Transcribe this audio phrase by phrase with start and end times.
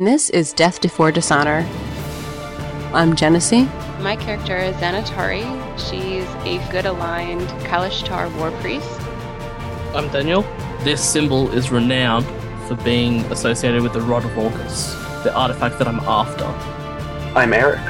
[0.00, 1.68] This is Death Before Dishonor.
[2.94, 3.68] I'm Genesee.
[4.00, 5.44] My character is Xanatari.
[5.76, 8.98] She's a good aligned Kalashtar war priest.
[9.94, 10.40] I'm Daniel.
[10.84, 12.24] This symbol is renowned
[12.66, 16.46] for being associated with the Rod of Orcus, the artifact that I'm after.
[17.38, 17.80] I'm Eric.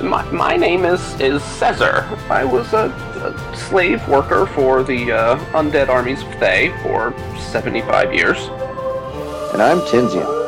[0.00, 2.04] My, my name is, is Caesar.
[2.30, 8.14] I was a, a slave worker for the uh, undead armies of Thay for 75
[8.14, 8.38] years.
[9.52, 10.47] And I'm Tinsian.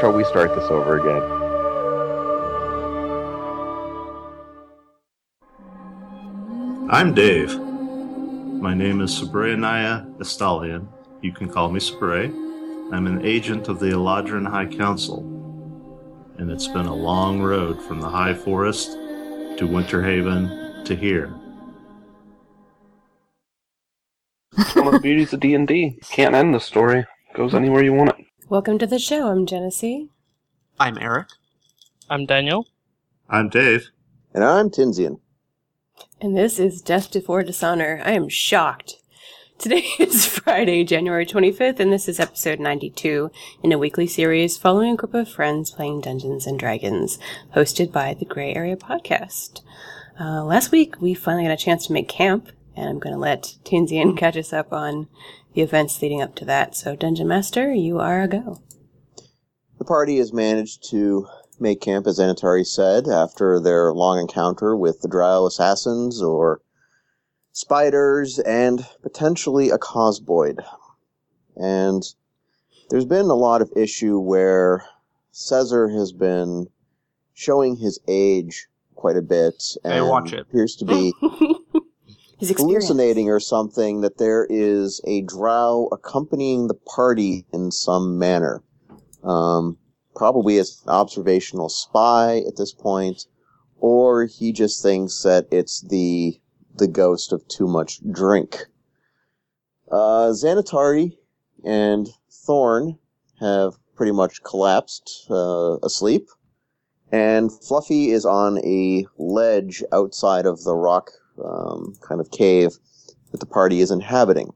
[0.00, 1.22] Shall we start this over again?
[6.90, 7.54] I'm Dave.
[7.60, 10.88] My name is Sabrayaniah Estalian.
[11.20, 12.30] You can call me Sabray.
[12.94, 15.18] I'm an agent of the Eladrin High Council,
[16.38, 21.30] and it's been a long road from the High Forest to Winterhaven to here.
[24.56, 25.98] It's one of the beauties of D&D.
[26.08, 27.04] Can't end the story.
[27.34, 28.29] Goes anywhere you want it.
[28.50, 29.28] Welcome to the show.
[29.28, 30.08] I'm Genesee.
[30.80, 31.28] I'm Eric.
[32.08, 32.66] I'm Daniel.
[33.28, 33.90] I'm Dave.
[34.34, 35.20] And I'm Tinsian.
[36.20, 38.02] And this is Death Before Dishonor.
[38.04, 38.96] I am shocked.
[39.56, 43.30] Today is Friday, January 25th, and this is episode 92
[43.62, 47.20] in a weekly series following a group of friends playing Dungeons and Dragons,
[47.54, 49.60] hosted by the Gray Area Podcast.
[50.18, 53.20] Uh, last week, we finally got a chance to make camp, and I'm going to
[53.20, 55.06] let Tinsian catch us up on
[55.54, 56.76] the events leading up to that.
[56.76, 58.60] So, Dungeon Master, you are a go.
[59.78, 61.26] The party has managed to
[61.58, 66.60] make camp, as Anatari said, after their long encounter with the Drow assassins or
[67.52, 70.64] spiders and potentially a cosboid.
[71.56, 72.02] And
[72.90, 74.84] there's been a lot of issue where
[75.32, 76.68] Caesar has been
[77.34, 80.40] showing his age quite a bit and Hey, watch it.
[80.40, 81.12] appears to be
[82.40, 82.86] His experience.
[82.86, 88.62] hallucinating or something that there is a drow accompanying the party in some manner.
[89.22, 89.76] Um,
[90.16, 93.26] probably as an observational spy at this point,
[93.78, 96.40] or he just thinks that it's the
[96.74, 98.66] the ghost of too much drink.
[99.90, 101.18] Uh, Xanatari
[101.62, 102.98] and Thorn
[103.38, 106.26] have pretty much collapsed uh, asleep,
[107.12, 111.10] and Fluffy is on a ledge outside of the rock
[111.44, 112.78] um, kind of cave
[113.32, 114.52] that the party is inhabiting.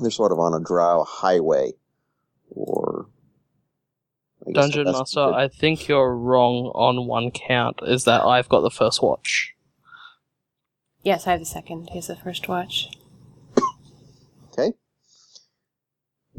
[0.00, 1.72] They're sort of on a drow highway,
[2.50, 3.06] or
[4.52, 8.70] Dungeon Master, the- I think you're wrong on one count, is that I've got the
[8.70, 9.54] first watch.
[11.02, 11.90] Yes, I have the second.
[11.90, 12.88] He has the first watch.
[14.52, 14.72] Okay.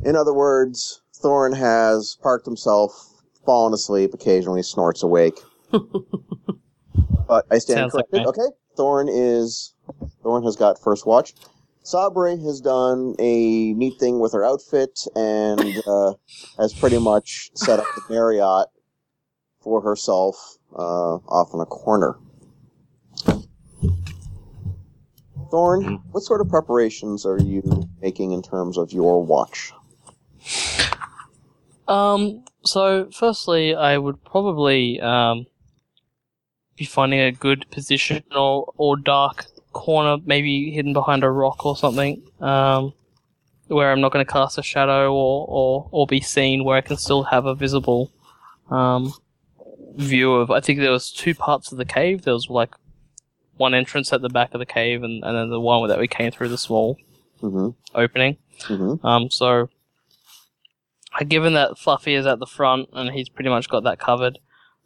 [0.03, 2.91] In other words, Thorn has parked himself,
[3.45, 5.39] fallen asleep, occasionally snorts awake.
[5.71, 8.21] but I stand Sounds corrected.
[8.21, 8.25] me.
[8.27, 8.55] okay.
[8.75, 9.73] Thorn is
[10.23, 11.33] Thorn has got first watch.
[11.83, 16.13] Sabre has done a neat thing with her outfit and uh,
[16.57, 18.67] has pretty much set up the Marriott
[19.59, 22.15] for herself uh, off in a corner.
[25.51, 29.71] Thorn, what sort of preparations are you making in terms of your watch?
[31.87, 35.45] Um, so firstly, I would probably um
[36.77, 41.75] be finding a good position or or dark corner, maybe hidden behind a rock or
[41.75, 42.93] something, um,
[43.67, 46.81] where I'm not going to cast a shadow or or or be seen, where I
[46.81, 48.11] can still have a visible
[48.69, 49.13] um
[49.95, 50.51] view of.
[50.51, 52.23] I think there was two parts of the cave.
[52.23, 52.73] There was like
[53.57, 56.07] one entrance at the back of the cave, and and then the one that we
[56.07, 56.97] came through the small
[57.41, 57.69] Mm-hmm.
[57.93, 58.37] opening.
[58.61, 59.05] Mm-hmm.
[59.05, 59.69] Um, so,
[61.27, 64.39] given that Fluffy is at the front and he's pretty much got that covered,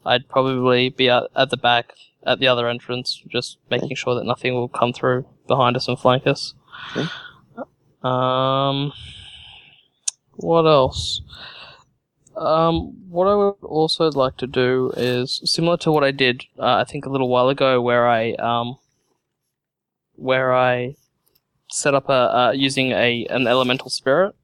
[0.08, 1.94] I'd probably be at, at the back
[2.26, 6.00] at the other entrance, just making sure that nothing will come through behind us and
[6.00, 6.54] flank us.
[6.96, 7.08] Okay.
[8.04, 8.94] Um,
[10.36, 11.22] what else?
[12.36, 16.76] Um, what I would also like to do is similar to what I did, uh,
[16.76, 18.78] I think a little while ago, where I um,
[20.16, 20.96] where I
[21.72, 24.36] set up a uh, using a an elemental spirit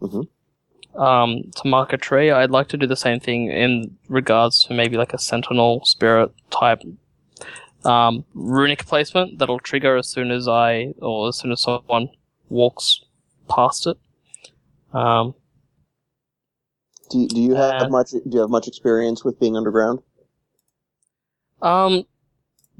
[0.00, 0.28] Mhm.
[0.94, 2.30] Um, to mark a tree.
[2.30, 6.32] I'd like to do the same thing in regards to maybe like a sentinel spirit
[6.50, 6.82] type
[7.84, 12.08] um, runic placement that'll trigger as soon as I or as soon as someone
[12.48, 13.00] walks
[13.48, 13.96] past it.
[14.92, 15.34] Um,
[17.10, 18.10] Do, you- do you have Uh, much?
[18.10, 20.00] Do you have much experience with being underground?
[21.62, 22.04] Um,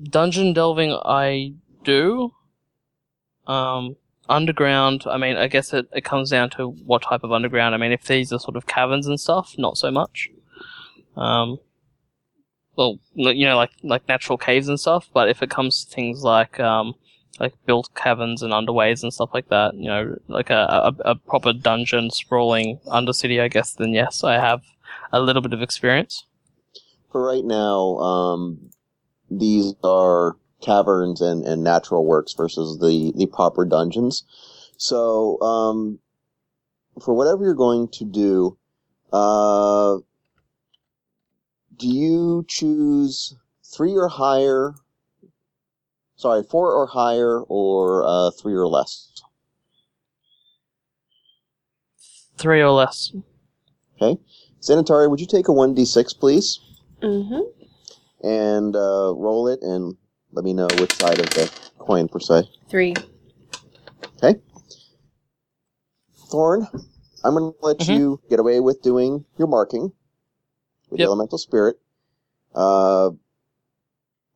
[0.02, 1.54] dungeon delving, I
[1.84, 2.32] do.
[3.46, 3.96] Um,
[4.30, 7.74] underground, I mean, I guess it, it comes down to what type of underground.
[7.74, 10.30] I mean, if these are sort of caverns and stuff, not so much.
[11.16, 11.58] Um,
[12.76, 15.10] well, you know, like like natural caves and stuff.
[15.12, 16.94] But if it comes to things like um,
[17.38, 21.14] like built caverns and underways and stuff like that, you know, like a, a, a
[21.14, 24.62] proper dungeon sprawling undercity, I guess, then yes, I have
[25.12, 26.24] a little bit of experience.
[27.10, 28.70] for right now, um,
[29.30, 34.24] these are caverns and, and natural works versus the, the proper dungeons.
[34.76, 35.98] So, um,
[37.02, 38.58] for whatever you're going to do,
[39.12, 39.98] uh,
[41.76, 44.74] do you choose three or higher?
[46.16, 49.12] Sorry, four or higher, or uh, three or less?
[52.36, 53.12] Three or less.
[54.00, 54.20] Okay.
[54.60, 56.60] Xanatari, would you take a 1d6, please?
[57.02, 58.26] Mm-hmm.
[58.26, 59.96] And uh, roll it and
[60.32, 62.44] let me know which side of the coin, per se.
[62.68, 62.94] Three.
[64.22, 64.38] Okay.
[66.30, 66.66] Thorn,
[67.24, 67.94] I'm going to let Mhm.
[67.96, 69.92] you get away with doing your marking
[70.90, 71.06] with Yep.
[71.06, 71.78] Elemental Spirit.
[72.54, 73.10] Uh,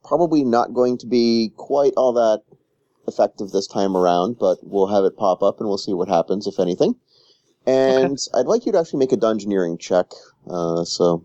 [0.05, 2.43] probably not going to be quite all that
[3.07, 6.47] effective this time around, but we'll have it pop up and we'll see what happens,
[6.47, 6.97] if anything.
[7.67, 10.13] And I'd like you to actually make a dungeoneering check.
[10.49, 11.25] Uh, so,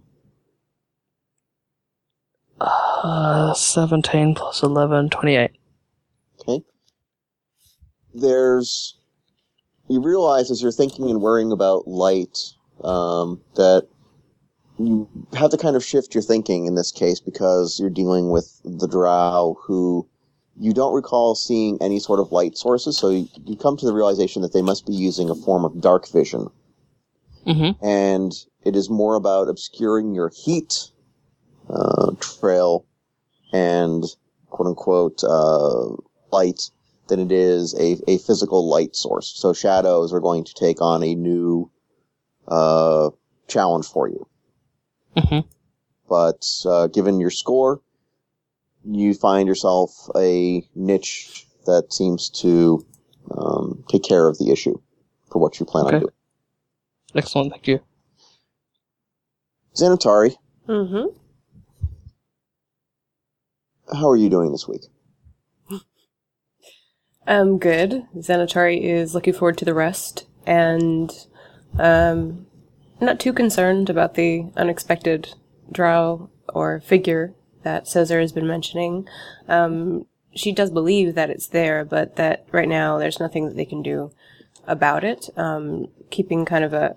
[3.04, 5.52] Uh, 17 plus 11, 28.
[6.42, 6.64] okay.
[8.14, 8.96] There's.
[9.88, 12.38] You realize as you're thinking and worrying about light
[12.84, 13.88] um, that
[14.78, 18.62] you have to kind of shift your thinking in this case because you're dealing with
[18.64, 20.08] the drow who
[20.60, 23.94] you don't recall seeing any sort of light sources, so you, you come to the
[23.94, 26.48] realization that they must be using a form of dark vision.
[27.48, 27.84] Mm-hmm.
[27.84, 28.34] And
[28.66, 30.90] it is more about obscuring your heat
[31.70, 32.86] uh, trail
[33.52, 34.04] and
[34.50, 35.88] quote unquote uh,
[36.32, 36.70] light
[37.08, 39.32] than it is a, a physical light source.
[39.36, 41.70] So shadows are going to take on a new
[42.48, 43.10] uh,
[43.48, 44.28] challenge for you.
[45.18, 45.40] Mm-hmm.
[46.08, 47.82] but uh, given your score,
[48.86, 52.86] you find yourself a niche that seems to
[53.32, 54.80] um, take care of the issue
[55.32, 56.14] for what you plan on doing.
[57.16, 57.80] Excellent, thank you.
[59.76, 60.36] Xanatari,
[60.68, 61.18] Mm-hmm.
[63.94, 64.82] How are you doing this week?
[67.28, 68.08] Um, good.
[68.18, 71.12] Xanatari is looking forward to the rest and
[71.78, 72.48] um,
[73.00, 75.36] not too concerned about the unexpected
[75.72, 79.08] drow or figure that Caesar has been mentioning.
[79.48, 83.66] Um, she does believe that it's there, but that right now there's nothing that they
[83.66, 84.12] can do
[84.66, 85.30] about it.
[85.38, 86.96] Um, keeping kind of a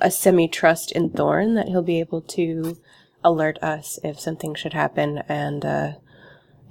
[0.00, 2.78] a semi trust in Thorn that he'll be able to
[3.24, 5.92] alert us if something should happen and uh,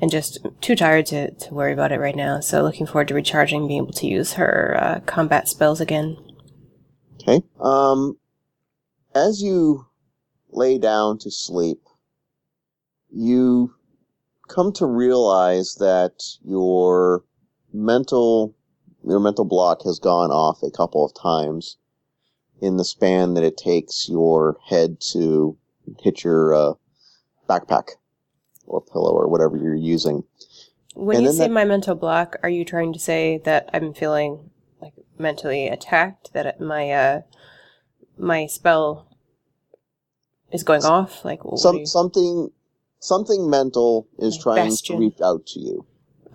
[0.01, 2.39] and just too tired to, to worry about it right now.
[2.39, 6.18] So looking forward to recharging, being able to use her uh, combat spells again.
[7.21, 7.44] Okay.
[7.59, 8.18] Um,
[9.13, 9.86] as you
[10.50, 11.81] lay down to sleep,
[13.13, 13.75] you
[14.48, 17.24] come to realize that your
[17.74, 18.56] mental
[19.04, 21.77] your mental block has gone off a couple of times
[22.62, 25.57] in the span that it takes your head to
[26.00, 26.74] hit your uh,
[27.50, 27.89] backpack
[28.71, 30.23] or pillow or whatever you're using.
[30.95, 33.94] When And you say that- my mental block, are you trying to say that I'm
[33.94, 34.50] feeling
[34.81, 36.33] like mentally attacked?
[36.33, 37.21] That my uh,
[38.18, 39.07] my spell
[40.51, 41.23] is going off?
[41.23, 42.51] Like Some you- something
[43.00, 44.95] something mental is Like trying Bastion.
[44.97, 45.85] to reach out to you.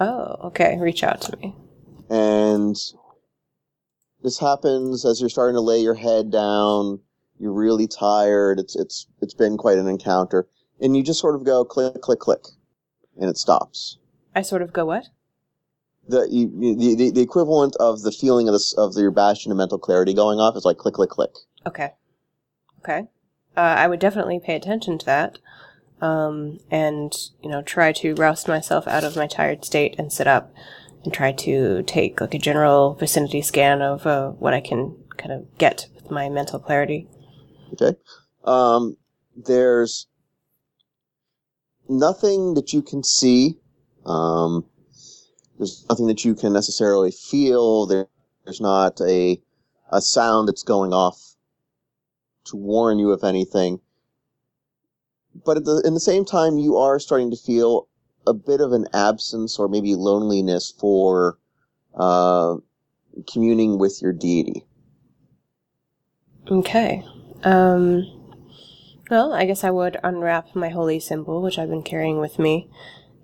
[0.01, 0.77] oh, okay.
[0.79, 1.55] Reach out to me.
[2.09, 2.77] and
[4.23, 7.01] this happens as you're starting to lay your head down.
[7.39, 8.59] You're really tired.
[8.59, 10.49] It's it's it's been quite an encounter,
[10.81, 12.45] and you just sort of go click click click,
[13.21, 13.99] and it stops.
[14.35, 15.09] I sort of go what?
[16.09, 19.59] The you, the, the the equivalent of the feeling of this of your bastion of
[19.59, 21.33] mental clarity going off is like click click click.
[21.67, 21.93] Okay.
[22.81, 23.09] Okay.
[23.57, 25.39] Uh, I would definitely pay attention to that.
[26.01, 30.27] Um, and, you know, try to roust myself out of my tired state and sit
[30.27, 30.55] up
[31.03, 35.33] and try to take like a general vicinity scan of uh, what I can kind
[35.33, 37.09] of get with my mental clarity.
[37.73, 37.97] Okay.
[38.45, 38.99] Um,
[39.35, 40.07] there's
[41.89, 43.59] nothing that you can see.
[44.05, 44.65] Um,
[45.59, 47.87] there's nothing that you can necessarily feel.
[47.87, 48.07] There,
[48.45, 49.41] there's not a
[49.91, 51.37] a sound that's going off
[52.47, 53.81] to warn you of anything.
[55.45, 57.89] But at the, in the same time, you are starting to feel
[58.27, 61.39] a bit of an absence or maybe loneliness for
[61.95, 62.57] uh,
[63.31, 64.65] communing with your deity.
[66.51, 67.05] Okay.
[67.45, 68.07] Um,
[69.11, 72.69] well, I guess I would unwrap my holy symbol, which I've been carrying with me,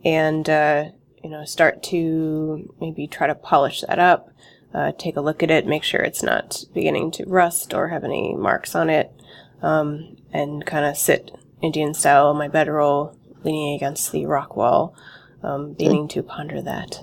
[0.05, 0.85] and, uh,
[1.23, 4.31] you know, start to maybe try to polish that up,
[4.75, 8.05] uh, take a look at it, make sure it's not beginning to rust or have
[8.05, 9.13] any marks on it,
[9.61, 14.95] um, and kind of sit Indian style on my bedroll, leaning against the rock wall,
[15.43, 17.01] um, beginning to ponder that.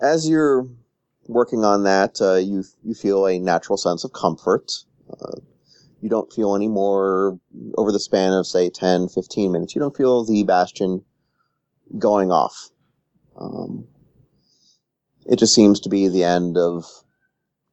[0.00, 0.68] as you're
[1.26, 4.72] working on that, uh, you you feel a natural sense of comfort.
[5.10, 5.40] Uh,
[6.06, 7.36] you don't feel any more
[7.76, 9.74] over the span of say 10 15 minutes.
[9.74, 11.04] You don't feel the bastion
[11.98, 12.70] going off.
[13.36, 13.88] Um,
[15.26, 16.84] it just seems to be the end of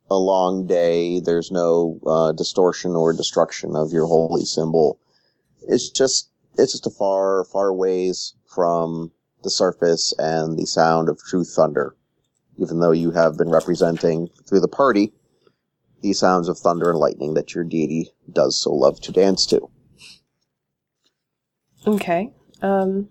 [0.10, 1.20] a long day.
[1.20, 5.00] There's no uh, distortion or destruction of your holy symbol.
[5.68, 9.12] It's just it's just a far far ways from
[9.44, 11.96] the surface and the sound of true thunder.
[12.58, 15.14] Even though you have been representing through the party
[16.04, 19.70] the sounds of thunder and lightning that your deity does so love to dance to.
[21.88, 22.32] Okay.
[22.62, 23.10] Um,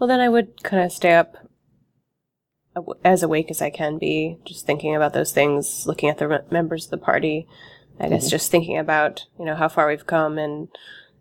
[0.00, 1.36] well, then I would kind of stay up
[3.04, 6.38] as awake as I can be, just thinking about those things, looking at the re-
[6.50, 7.46] members of the party.
[7.98, 10.68] I guess just thinking about you know how far we've come and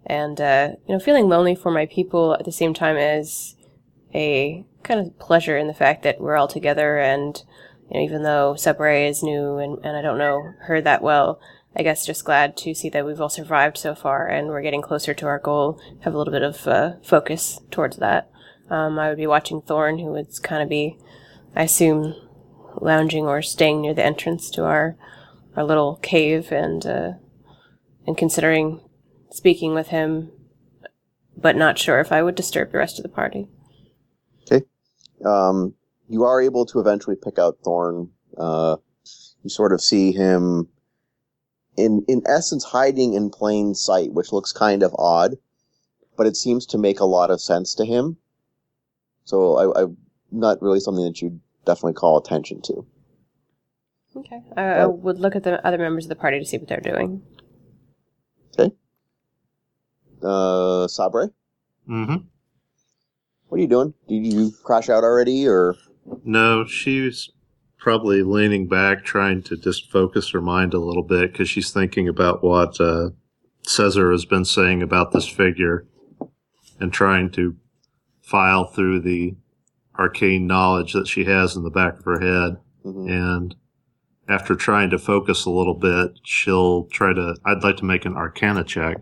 [0.05, 3.55] and uh, you know feeling lonely for my people at the same time as
[4.13, 7.43] a kind of pleasure in the fact that we're all together and
[7.89, 11.39] you know, even though Sabre is new and, and I don't know her that well,
[11.75, 14.81] I guess just glad to see that we've all survived so far and we're getting
[14.81, 15.79] closer to our goal.
[16.01, 18.31] Have a little bit of uh, focus towards that.
[18.69, 20.97] Um, I would be watching Thorn, who would kind of be,
[21.55, 22.15] I assume,
[22.81, 24.97] lounging or staying near the entrance to our
[25.55, 27.11] our little cave, and uh,
[28.05, 28.81] and considering
[29.29, 30.31] speaking with him,
[31.37, 33.47] but not sure if I would disturb the rest of the party.
[34.51, 34.65] Okay.
[35.23, 35.75] Um,
[36.07, 38.11] you are able to eventually pick out Thorn.
[38.37, 38.77] Uh,
[39.43, 40.67] you sort of see him,
[41.77, 45.35] in in essence, hiding in plain sight, which looks kind of odd,
[46.17, 48.17] but it seems to make a lot of sense to him.
[49.23, 49.85] So I, I
[50.31, 52.85] not really something that you'd definitely call attention to.
[54.17, 54.41] Okay.
[54.55, 56.79] I, I would look at the other members of the party to see what they're
[56.79, 57.21] doing.
[58.57, 58.73] Okay.
[60.23, 61.33] Uh, Sabre,
[61.89, 62.15] Mm-hmm.
[63.47, 63.93] what are you doing?
[64.07, 65.75] Did you crash out already, or
[66.23, 67.29] No, she's
[67.77, 72.07] probably leaning back, trying to just focus her mind a little bit because she's thinking
[72.07, 73.09] about what uh,
[73.67, 75.87] Caesar has been saying about this figure
[76.79, 77.55] and trying to
[78.21, 79.35] file through the
[79.97, 82.57] arcane knowledge that she has in the back of her head.
[82.83, 83.09] Mhm.
[83.09, 83.55] And
[84.27, 87.35] after trying to focus a little bit, she'll try to.
[87.45, 88.97] I'd like to make an arcana check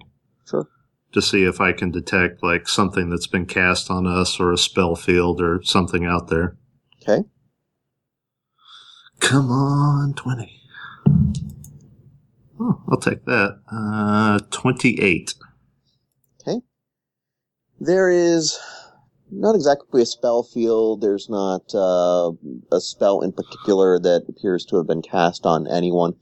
[0.45, 0.67] sure?
[1.13, 4.57] to see if I can detect like something that's been cast on us or a
[4.57, 6.57] spell field or something out there.
[7.07, 7.24] Okay.
[9.19, 10.62] Come on, 20.
[12.60, 13.60] Oh, I'll take that.
[13.69, 15.33] Uh, 28.
[16.41, 16.62] Okay.
[17.79, 18.57] There is
[19.31, 21.01] not exactly a spell field.
[21.01, 22.31] There's not uh,
[22.72, 26.15] a spell in particular that appears to have been cast on anyone.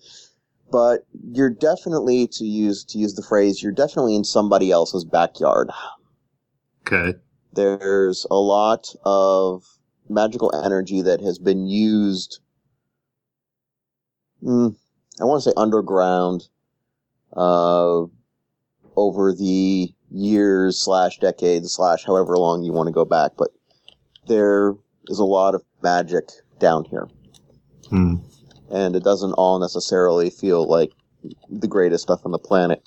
[0.72, 3.62] But you're definitely to use to use the phrase.
[3.62, 5.70] You're definitely in somebody else's backyard.
[6.88, 7.18] Okay.
[7.54, 9.66] There's a lot of
[10.12, 12.40] magical energy that has been used.
[14.44, 14.76] Mm,
[15.20, 16.48] I want to say underground.
[17.36, 18.06] Uh,
[18.98, 23.52] over the years slash decades slash however long you want to go back, but
[24.28, 24.74] there
[25.08, 27.08] is a lot of magic down here,
[27.90, 28.16] Hmm.
[28.70, 30.92] and it doesn't all necessarily feel like
[31.50, 32.84] the greatest stuff on the planet.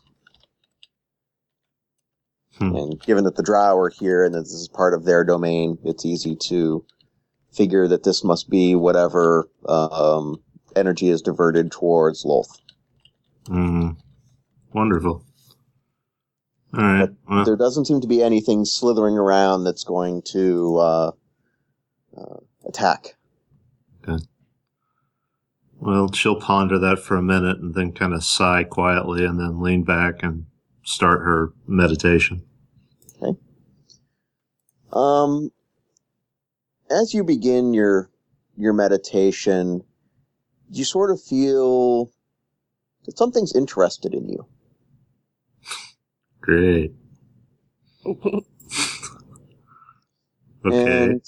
[2.59, 2.77] Hmm.
[2.77, 5.79] And given that the Drow are here and that this is part of their domain,
[5.85, 6.85] it's easy to
[7.55, 10.43] figure that this must be whatever um,
[10.77, 12.59] energy is diverted towards Lolth.
[13.47, 13.91] Hmm.
[14.73, 15.25] Wonderful.
[16.77, 17.09] All right.
[17.29, 21.11] Well, there doesn't seem to be anything slithering around that's going to uh,
[22.17, 23.15] uh, attack.
[24.03, 24.23] Okay.
[25.79, 29.61] Well, she'll ponder that for a minute and then kind of sigh quietly and then
[29.61, 30.47] lean back and
[30.83, 32.43] start her meditation.
[33.23, 33.39] Okay.
[34.93, 35.51] Um,
[36.95, 38.11] as you begin your
[38.57, 39.83] your meditation,
[40.71, 42.11] you sort of feel
[43.05, 44.47] that something's interested in you.
[46.41, 46.93] Great.
[50.67, 51.03] Okay.
[51.03, 51.21] And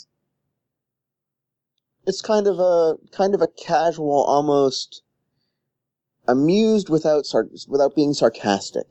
[2.07, 5.03] it's kind of a kind of a casual, almost
[6.27, 8.87] amused without sar- without being sarcastic.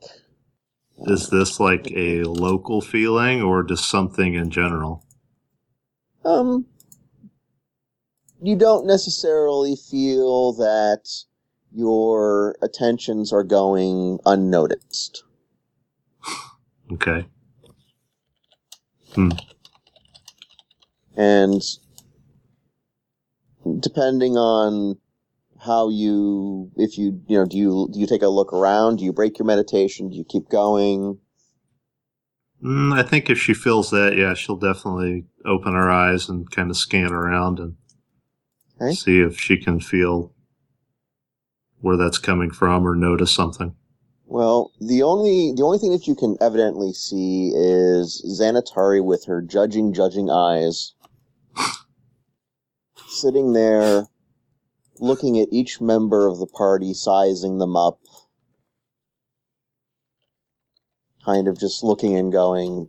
[1.06, 5.04] Is this like a local feeling or just something in general?
[6.26, 6.66] Um,
[8.42, 11.08] you don't necessarily feel that
[11.72, 15.22] your attentions are going unnoticed.
[16.92, 17.26] Okay.
[19.14, 19.30] Hmm.
[21.16, 21.62] And
[23.80, 24.98] depending on
[25.64, 28.96] how you, if you, you know, do you, do you take a look around?
[28.96, 30.10] Do you break your meditation?
[30.10, 31.18] Do you keep going?
[32.62, 36.70] Mm, I think if she feels that, yeah, she'll definitely open her eyes and kind
[36.70, 37.76] of scan around and
[38.80, 38.92] Okay.
[38.92, 40.32] see if she can feel
[41.80, 43.74] where that's coming from or notice something.
[44.26, 49.40] Well, the only the only thing that you can evidently see is Xanatari with her
[49.40, 50.94] judging, judging eyes,
[53.06, 54.08] sitting there,
[54.98, 58.00] looking at each member of the party, sizing them up,
[61.26, 62.88] kind of just looking and going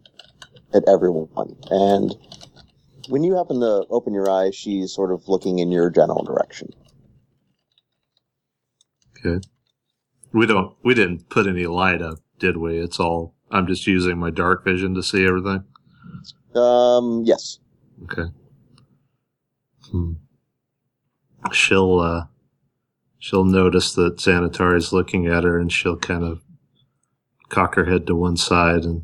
[0.74, 1.58] at everyone.
[1.72, 2.16] And
[3.10, 6.70] when you happen to open your eyes, she's sort of looking in your general direction.
[9.20, 9.46] Okay.
[10.32, 10.76] We don't.
[10.84, 12.78] We didn't put any light up, did we?
[12.78, 13.36] It's all.
[13.50, 15.64] I'm just using my dark vision to see everything.
[16.56, 17.60] Um, yes.
[18.04, 18.32] Okay.
[19.92, 20.14] Hmm.
[21.52, 22.00] She'll.
[22.00, 22.26] uh
[23.20, 26.42] She'll notice that Xanatari's looking at her, and she'll kind of
[27.50, 29.04] cock her head to one side, and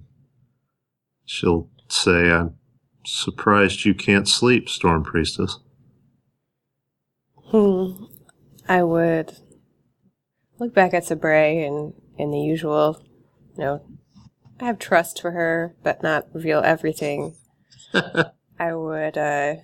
[1.26, 2.56] she'll say, "I'm
[3.06, 5.60] surprised you can't sleep, Storm Priestess."
[7.52, 8.06] Hmm.
[8.68, 9.38] I would
[10.60, 13.04] look back at Sabre and in the usual,
[13.58, 13.86] you know,
[14.60, 17.36] I have trust for her, but not reveal everything.
[18.60, 19.56] I would uh,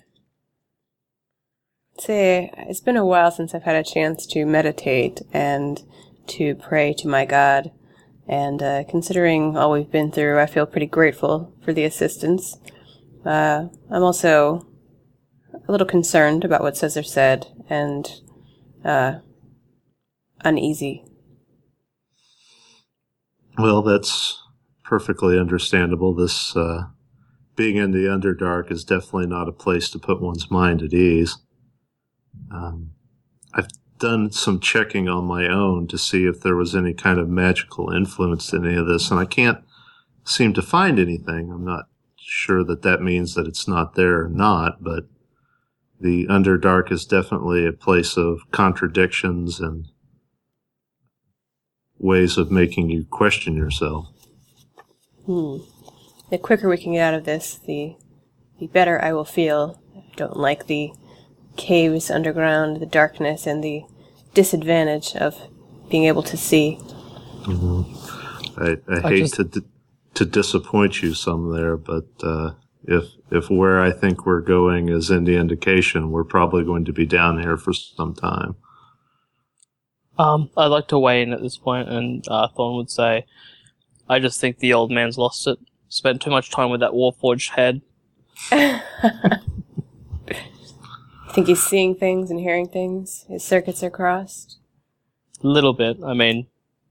[1.97, 5.81] say it's been a while since I've had a chance to meditate and
[6.27, 7.71] to pray to my God.
[8.29, 12.57] And uh, considering all we've been through, I feel pretty grateful for the assistance.
[13.25, 14.67] Uh, I'm also
[15.67, 18.07] a little concerned about what Caesar said and
[18.85, 19.15] uh,
[20.45, 21.03] uneasy.
[23.57, 24.39] Well, that's
[24.83, 26.13] perfectly understandable.
[26.13, 26.83] This uh,
[27.55, 31.35] being in the Underdark is definitely not a place to put one's mind at ease.
[32.51, 32.91] Um,
[33.55, 33.67] I've
[33.99, 37.91] done some checking on my own to see if there was any kind of magical
[37.91, 39.63] influence to any of this, and I can't
[40.25, 41.51] seem to find anything.
[41.51, 41.85] I'm not
[42.17, 45.05] sure that that means that it's not there or not, but
[45.99, 49.87] the Underdark is definitely a place of contradictions and
[51.97, 54.07] ways of making you question yourself.
[55.25, 55.57] Hmm.
[56.29, 57.95] The quicker we can get out of this, the
[58.59, 59.81] the better I will feel.
[59.95, 60.91] I don't like the
[61.57, 63.83] caves underground, the darkness, and the
[64.33, 65.35] disadvantage of
[65.89, 66.79] being able to see.
[67.47, 69.65] I, I, I hate just- to di-
[70.15, 72.51] to disappoint you some there, but uh,
[72.83, 76.93] if if where I think we're going is in the indication, we're probably going to
[76.93, 78.55] be down here for some time.
[80.17, 83.25] Um, I'd like to weigh in at this point, and uh, Thorn would say,
[84.09, 85.59] "I just think the old man's lost it.
[85.87, 87.81] Spent too much time with that Warforged head.
[91.29, 93.25] I think he's seeing things and hearing things.
[93.29, 94.57] His circuits are crossed.
[95.43, 95.97] A little bit.
[96.03, 96.47] I mean,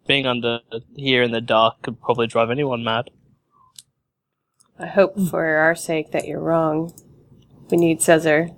[0.07, 0.61] being under
[0.95, 3.11] here in the dark could probably drive anyone mad.
[4.79, 5.27] I hope hmm.
[5.27, 6.93] for our sake that you're wrong.
[7.69, 8.51] We need Caesar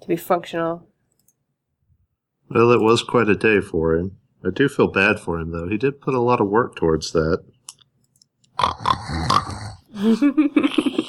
[0.00, 0.88] to be functional.
[2.48, 4.16] Well, it was quite a day for him.
[4.44, 5.68] I do feel bad for him, though.
[5.68, 7.44] He did put a lot of work towards that.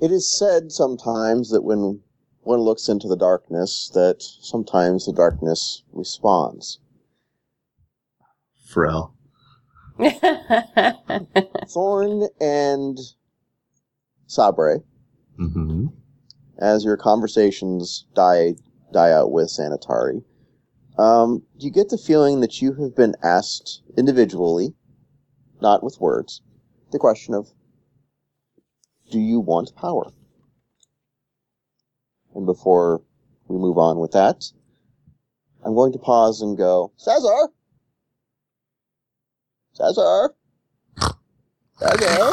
[0.00, 2.00] It is said sometimes that when
[2.42, 6.78] one looks into the darkness, that sometimes the darkness responds.
[8.72, 9.12] Frel.
[11.68, 12.98] Thorn and
[14.26, 14.82] Sabre,
[15.38, 15.86] Mm-hmm.
[16.58, 18.54] as your conversations die
[18.92, 20.24] die out with Xanatari,
[20.98, 24.74] um, do you get the feeling that you have been asked individually,
[25.60, 26.42] not with words,
[26.90, 27.52] the question of,
[29.10, 30.10] do you want power?
[32.34, 33.02] And before
[33.48, 34.44] we move on with that,
[35.64, 37.48] I'm going to pause and go, Caesar!
[39.74, 40.34] Caesar!
[41.78, 42.32] Caesar!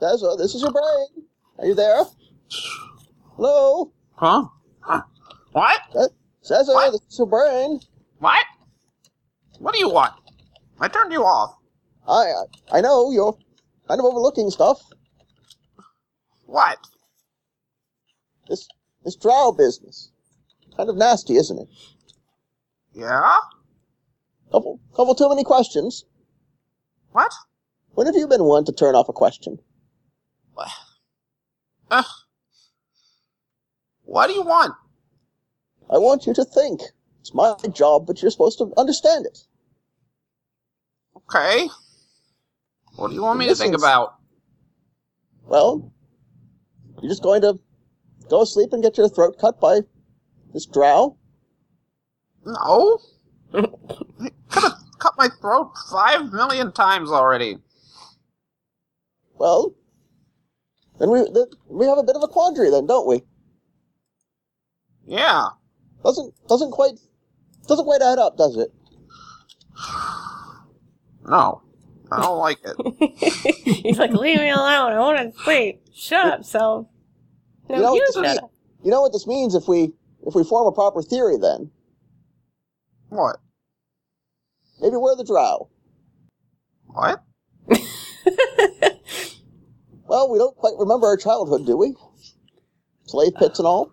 [0.00, 1.26] Caesar, this is your brain.
[1.58, 2.04] Are you there?
[3.36, 3.92] Hello?
[4.14, 4.44] Huh?
[4.80, 5.02] Huh?
[5.52, 5.80] What?
[6.42, 6.92] Caesar, What?
[6.92, 7.80] this is your brain.
[8.18, 8.44] What?
[9.58, 10.14] What do you want?
[10.80, 11.59] I turned you off.
[12.10, 12.32] I,
[12.72, 13.38] I know you're
[13.86, 14.82] kind of overlooking stuff.
[16.46, 16.78] What?
[18.48, 18.68] This
[19.04, 20.10] this drow business.
[20.76, 21.68] Kind of nasty, isn't it?
[22.92, 23.36] Yeah?
[24.50, 26.04] Couple couple too many questions.
[27.12, 27.32] What?
[27.92, 29.58] When have you been one to turn off a question?
[30.54, 30.68] What?
[31.90, 32.02] Uh,
[34.02, 34.74] what do you want?
[35.88, 36.80] I want you to think.
[37.20, 39.38] It's my job, but you're supposed to understand it.
[41.16, 41.68] Okay.
[42.96, 44.14] What do you want me to think about?
[45.44, 45.92] Well,
[47.00, 47.58] you're just going to
[48.28, 49.80] go asleep and get your throat cut by
[50.52, 51.16] this drow?
[52.44, 52.98] No.
[53.52, 57.58] Could have cut my throat five million times already.
[59.34, 59.74] Well,
[60.98, 63.22] then we then we have a bit of a quandary then, don't we?
[65.06, 65.48] Yeah.
[66.04, 66.98] Doesn't doesn't quite
[67.66, 68.72] doesn't quite add up, does it?
[71.22, 71.62] No.
[72.12, 72.76] I don't like it.
[73.82, 74.92] He's like, leave me alone.
[74.92, 75.82] I want to sleep.
[75.94, 76.86] Shut up, self.
[77.68, 78.52] No, You know, you shut mean- up.
[78.82, 79.92] You know what this means if we
[80.26, 81.70] if we form a proper theory then?
[83.10, 83.36] What?
[84.80, 85.68] Maybe we're the drow.
[86.86, 87.22] What?
[90.06, 91.94] Well, we don't quite remember our childhood, do we?
[93.06, 93.92] Slave pits and all?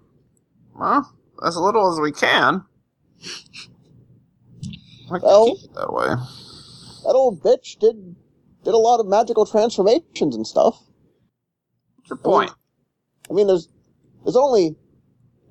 [0.76, 1.14] Well,
[1.46, 2.64] as little as we can.
[5.12, 6.16] I can Well- keep it that way.
[7.08, 8.16] That old bitch did
[8.66, 10.78] did a lot of magical transformations and stuff.
[11.96, 12.52] What's your point?
[13.30, 13.70] I mean, there's
[14.26, 14.76] there's only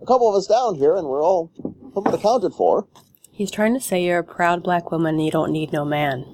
[0.03, 1.51] a couple of us down here, and we're all
[1.95, 2.87] somewhat accounted for.
[3.33, 6.27] He's trying to say you're a proud black woman and you don't need no man.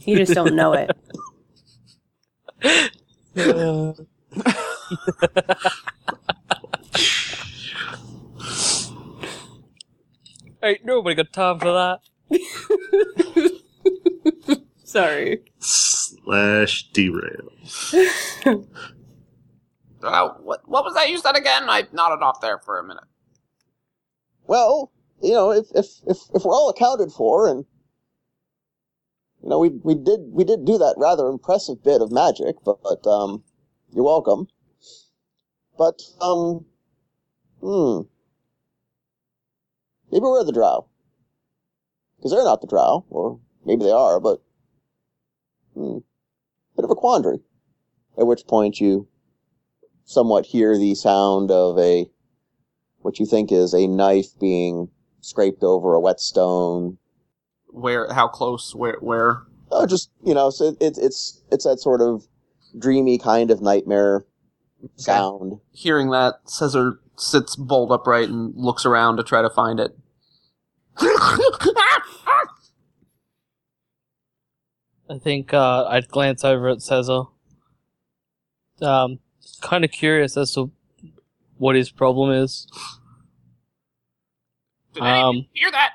[0.00, 0.90] you just don't know it.
[10.62, 11.98] Ain't nobody got time for that.
[14.84, 15.42] Sorry.
[15.58, 17.52] Slash derail.
[20.00, 21.68] Uh, what, what was that you said again?
[21.68, 23.02] I nodded off there for a minute.
[24.46, 27.64] Well, you know, if if if, if we're all accounted for, and
[29.42, 32.78] you know, we we did we did do that rather impressive bit of magic, but,
[32.82, 33.42] but um,
[33.92, 34.46] you're welcome.
[35.76, 36.64] But um,
[37.60, 38.02] hmm,
[40.12, 40.86] maybe we're the drow
[42.18, 44.42] because they're not the drow, or maybe they are, but
[45.74, 45.98] hmm,
[46.76, 47.40] bit of a quandary.
[48.18, 49.06] At which point you
[50.04, 52.10] somewhat hear the sound of a
[53.00, 54.88] what you think is a knife being
[55.20, 56.98] scraped over a whetstone.
[57.68, 58.12] Where?
[58.12, 58.74] How close?
[58.74, 58.96] Where?
[59.00, 59.42] Where?
[59.70, 62.26] Oh, just you know, so it's it's it's that sort of
[62.76, 64.24] dreamy kind of nightmare
[64.96, 65.60] sound.
[65.72, 69.96] Hearing that, Caesar sits bolt upright and looks around to try to find it.
[75.10, 77.22] I think uh, I'd glance over at Caesar.
[78.80, 79.18] Um,
[79.62, 80.70] kind of curious as to
[81.56, 82.66] what his problem is.
[84.92, 85.92] Did anyone Um, hear that?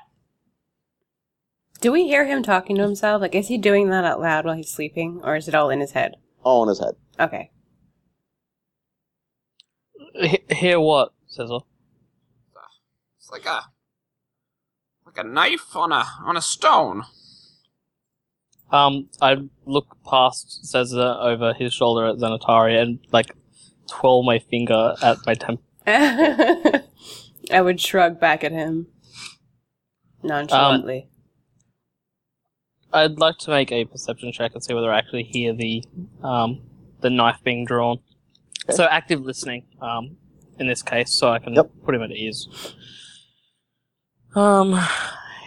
[1.80, 3.20] Do we hear him talking to himself?
[3.20, 5.80] Like, is he doing that out loud while he's sleeping, or is it all in
[5.80, 6.14] his head?
[6.42, 6.94] all in his head.
[7.18, 7.50] Okay.
[10.16, 11.60] H- hear what, Caesar?
[13.18, 13.64] It's like a like
[15.18, 17.04] a knife on a on a stone.
[18.72, 23.36] Um, I look past Caesar over his shoulder at Xanatari and like
[23.88, 25.62] twirl my finger at my temple.
[25.86, 28.88] I would shrug back at him
[30.22, 31.08] nonchalantly.
[32.92, 35.84] I'd like to make a perception check and see whether I actually hear the
[36.22, 36.62] um
[37.00, 37.98] the knife being drawn.
[38.66, 38.76] Okay.
[38.76, 40.16] So active listening, um,
[40.58, 41.70] in this case, so I can Yep.
[41.84, 42.48] put him at ease.
[44.34, 44.78] Um,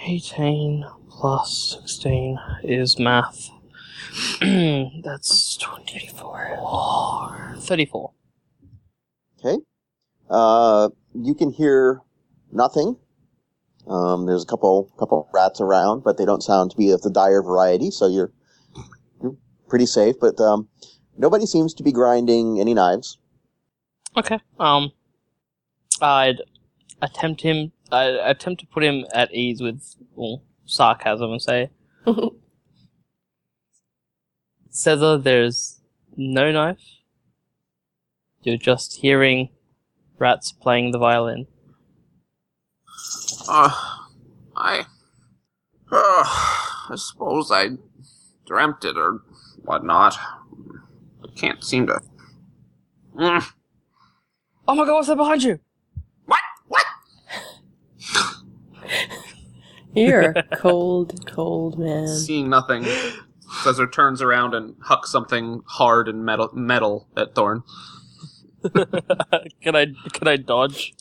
[0.05, 3.49] eighteen plus sixteen is math.
[4.41, 7.55] That's twenty-four.
[7.59, 8.11] Thirty-four.
[9.39, 9.57] Okay.
[10.29, 12.01] Uh, you can hear
[12.51, 12.97] nothing.
[13.87, 17.09] Um, there's a couple couple rats around, but they don't sound to be of the
[17.09, 18.31] dire variety, so you're
[19.21, 19.35] you're
[19.67, 20.15] pretty safe.
[20.19, 20.69] But um,
[21.17, 23.17] nobody seems to be grinding any knives.
[24.15, 24.39] Okay.
[24.59, 24.93] Um,
[26.01, 26.41] I'd
[27.01, 27.73] attempt him.
[27.91, 31.69] I attempt to put him at ease with well, sarcasm and say,
[34.69, 35.79] Caesar, there's
[36.15, 36.79] no knife.
[38.43, 39.49] You're just hearing
[40.19, 41.47] rats playing the violin.
[43.47, 43.71] Uh,
[44.55, 44.85] I.
[45.91, 46.23] Uh,
[46.89, 47.69] I suppose I
[48.45, 49.21] dreamt it or
[49.63, 50.17] whatnot.
[51.23, 51.99] I can't seem to.
[53.15, 53.45] Mm.
[54.67, 55.59] Oh my god, what's that behind you?
[56.25, 56.39] What?
[56.67, 56.85] What?
[59.97, 62.07] You're a cold, cold man.
[62.07, 62.85] Seeing nothing,
[63.63, 67.63] Caesar turns around and hucks something hard and metal, metal at Thorn.
[69.61, 70.93] can I can I dodge?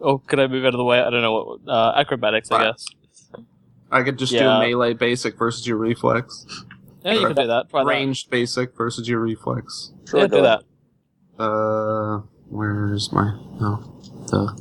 [0.00, 1.00] Oh, can I move out of the way?
[1.00, 1.32] I don't know
[1.64, 1.72] what.
[1.72, 2.86] Uh, acrobatics, I guess.
[3.90, 4.58] I could just do Yeah.
[4.58, 6.46] a melee basic versus your reflex.
[7.04, 7.70] Yeah, you can do that.
[7.70, 7.88] Try that.
[7.88, 9.92] Ranged basic versus your reflex.
[10.08, 10.62] Sure, Yeah, do that.
[11.38, 14.60] Uh, where's my no the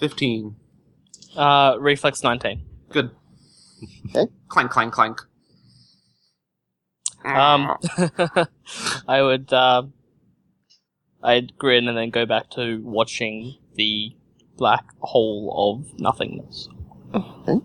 [0.00, 0.56] fifteen.
[1.36, 2.62] Uh, reflex nineteen.
[2.88, 3.10] Good.
[4.08, 4.30] Okay.
[4.48, 5.20] Clank, clank, clank.
[7.24, 7.76] Um,
[9.08, 9.82] I would, uh,
[11.22, 14.12] I'd grin and then go back to watching the
[14.56, 16.68] black hole of nothingness.
[17.14, 17.60] Okay.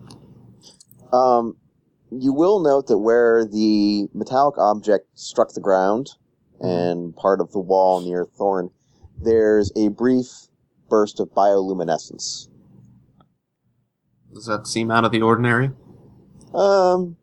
[1.14, 1.56] Um,
[2.12, 6.12] you will note that where the metallic object struck the ground
[6.60, 8.72] and part of the wall near Thorn,
[9.22, 10.48] there's a brief
[10.90, 12.48] burst of bioluminescence.
[14.34, 15.72] Does that seem out of the ordinary?
[16.54, 17.18] Um,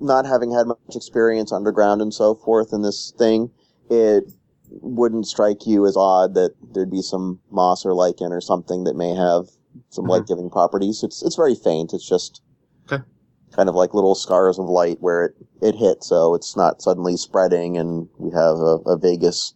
[0.00, 3.50] not having had much experience underground and so forth in this thing,
[3.88, 4.24] it
[4.70, 8.96] wouldn't strike you as odd that there'd be some moss or lichen or something that
[8.96, 9.48] may have
[9.88, 10.10] some Mhm.
[10.10, 11.02] light-giving properties.
[11.02, 11.92] It's it's very faint.
[11.92, 12.40] It's just
[12.86, 13.02] Okay.
[13.52, 17.16] kind of like little scars of light where it it hit, so it's not suddenly
[17.16, 19.54] spreading, and we have a, a Vegas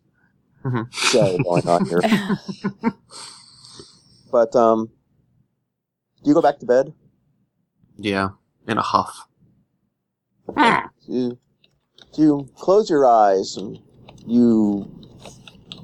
[0.92, 2.00] Show going on here.
[4.34, 4.90] But um,
[6.24, 6.92] do you go back to bed?
[7.96, 8.30] Yeah,
[8.66, 9.28] in a huff.
[11.06, 11.38] you
[12.16, 13.78] you close your eyes and
[14.26, 14.90] you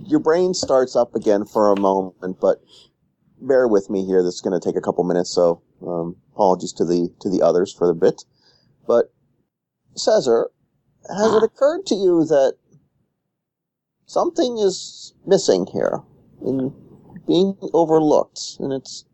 [0.04, 2.60] your brain starts up again for a moment but
[3.40, 6.72] bear with me here this is going to take a couple minutes so um, apologies
[6.72, 8.24] to the to the others for the bit
[8.86, 9.12] but
[9.96, 10.50] Caesar
[11.08, 12.56] has it occurred to you that
[14.10, 16.00] something is missing here
[16.44, 16.74] in
[17.28, 19.04] being overlooked and it's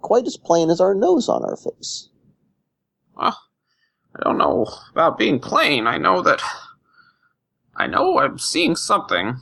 [0.00, 2.08] quite as plain as our nose on our face
[3.16, 3.38] Well,
[4.16, 5.86] I don't know about being plain.
[5.86, 6.42] I know that.
[7.76, 9.36] I know I'm seeing something,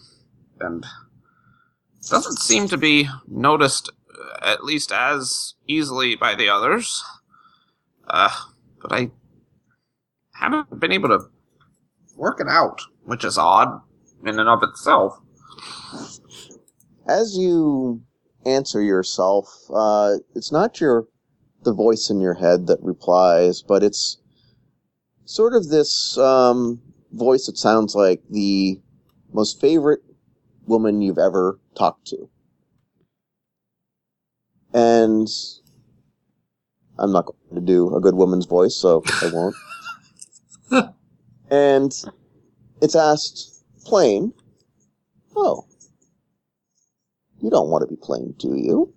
[0.60, 0.84] and
[2.00, 7.04] it doesn't seem to be noticed uh, at least as easily by the others.
[8.06, 8.30] Uh,
[8.80, 9.10] but I
[10.34, 11.20] haven't been able to
[12.16, 13.80] work it out, which is odd
[14.24, 15.18] in and of itself.
[17.06, 18.02] as you
[18.46, 21.06] answer yourself, uh, it's not your
[21.62, 24.18] the voice in your head that replies, but it's
[25.24, 26.80] sort of this um,
[27.12, 28.80] voice that sounds like the
[29.32, 30.00] most favorite
[30.66, 32.28] woman you've ever talked to.
[34.74, 35.28] And
[36.98, 39.54] I'm not going to do a good woman's voice, so I won't.
[41.50, 41.92] and
[42.80, 43.51] it's asked
[43.84, 44.32] plain,
[45.34, 45.64] Oh,
[47.40, 48.92] you don't want to be plain, do you?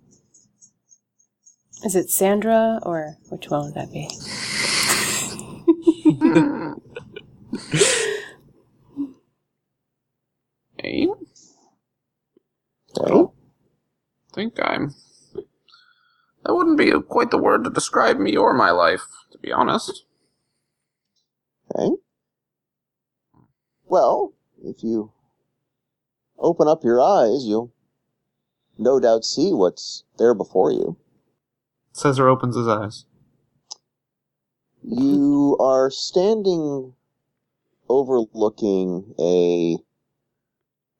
[1.84, 4.08] Is it Sandra or which one would that be?
[10.78, 11.08] Hey,
[12.98, 13.32] Okay.
[14.34, 14.94] think I'm.
[16.44, 20.04] That wouldn't be quite the word to describe me or my life, to be honest.
[21.74, 21.96] Okay.
[23.86, 24.32] Well,
[24.64, 25.12] if you
[26.38, 27.72] open up your eyes, you'll
[28.78, 30.96] no doubt see what's there before you.
[31.92, 33.04] Caesar opens his eyes.
[34.82, 36.94] You are standing
[37.88, 39.78] overlooking a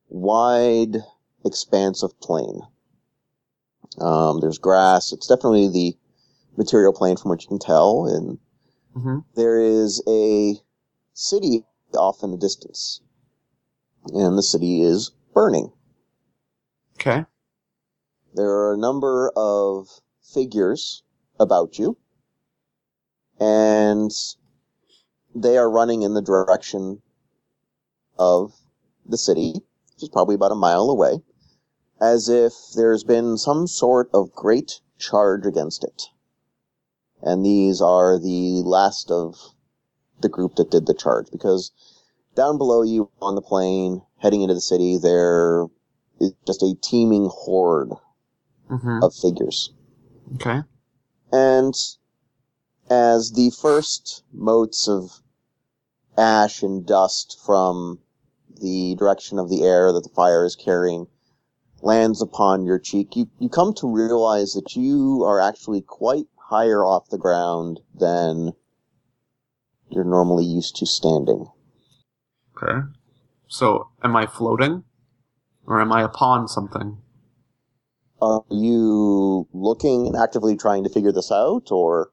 [0.08, 0.96] wide
[1.44, 2.62] expanse of plain.
[4.00, 5.12] Um, there's grass.
[5.12, 5.96] It's definitely the
[6.56, 8.38] material plane from which you can tell, and
[8.96, 9.18] Mm-hmm.
[9.34, 10.54] there is a
[11.12, 13.02] city off in the distance.
[14.12, 15.72] And the city is burning.
[16.94, 17.24] Okay.
[18.34, 19.88] There are a number of
[20.22, 21.02] figures
[21.40, 21.96] about you,
[23.40, 24.10] and
[25.34, 27.02] they are running in the direction
[28.18, 28.52] of
[29.04, 31.20] the city, which is probably about a mile away,
[32.00, 36.04] as if there's been some sort of great charge against it.
[37.22, 39.54] And these are the last of
[40.20, 41.72] the group that did the charge, because
[42.36, 45.66] down below you on the plane, heading into the city, there
[46.20, 47.90] is just a teeming horde
[48.68, 48.98] Mm-hmm.
[49.00, 49.72] of figures.
[50.34, 50.60] Okay.
[51.30, 51.72] And
[52.90, 55.22] as the first motes of
[56.18, 58.00] ash and dust from
[58.60, 61.06] the direction of the air that the fire is carrying
[61.80, 66.84] lands upon your cheek, you, you come to realize that you are actually quite higher
[66.84, 68.52] off the ground than
[69.90, 71.46] you're normally used to standing.
[72.56, 72.86] Okay.
[73.48, 74.84] So, am I floating?
[75.66, 76.98] Or am I upon something?
[78.20, 82.10] Are you looking and actively trying to figure this out, or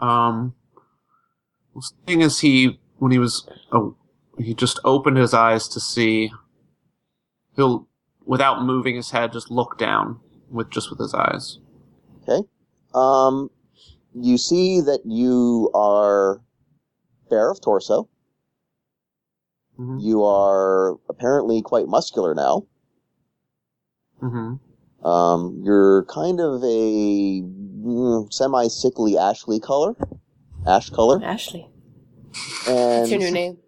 [0.00, 0.54] Um,
[1.74, 3.96] well, seeing as he, when he was, oh,
[4.38, 6.32] he just opened his eyes to see,
[7.54, 7.86] he'll,
[8.24, 11.58] without moving his head, just look down with just with his eyes.
[12.22, 12.48] Okay.
[12.94, 13.50] Um,
[14.14, 16.40] you see that you are
[17.28, 18.08] bare of torso.
[19.78, 20.02] Mhm.
[20.02, 22.66] You are apparently quite muscular now.
[24.22, 25.06] Mm-hmm.
[25.06, 29.94] Um, you're kind of a mm, semi-sickly Ashley color,
[30.66, 31.66] ash color, Ashley.
[32.68, 33.58] and That's your new name.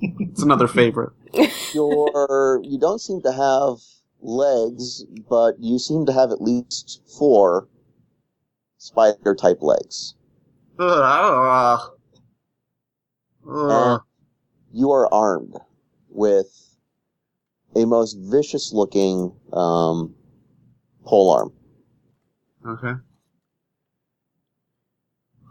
[0.00, 1.12] It's another favorite.
[1.74, 3.78] you're you don't seem to have
[4.22, 7.68] legs, but you seem to have at least four
[8.78, 10.14] spider-type legs.
[10.78, 11.92] Ugh.
[13.50, 14.02] Ugh.
[14.72, 15.56] you are armed
[16.08, 16.76] with
[17.74, 20.14] a most vicious looking um,
[21.04, 21.52] pole arm.
[22.66, 23.00] Okay.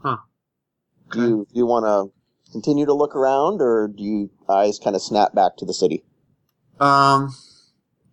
[0.03, 0.17] Huh.
[1.11, 4.95] Do you, do you want to continue to look around, or do you eyes kind
[4.95, 6.03] of snap back to the city?
[6.79, 7.35] Um,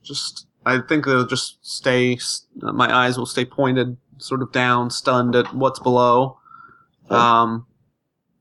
[0.03, 2.19] just I think they'll just stay.
[2.57, 6.39] My eyes will stay pointed, sort of down, stunned at what's below.
[7.07, 7.15] Okay.
[7.15, 7.67] Um,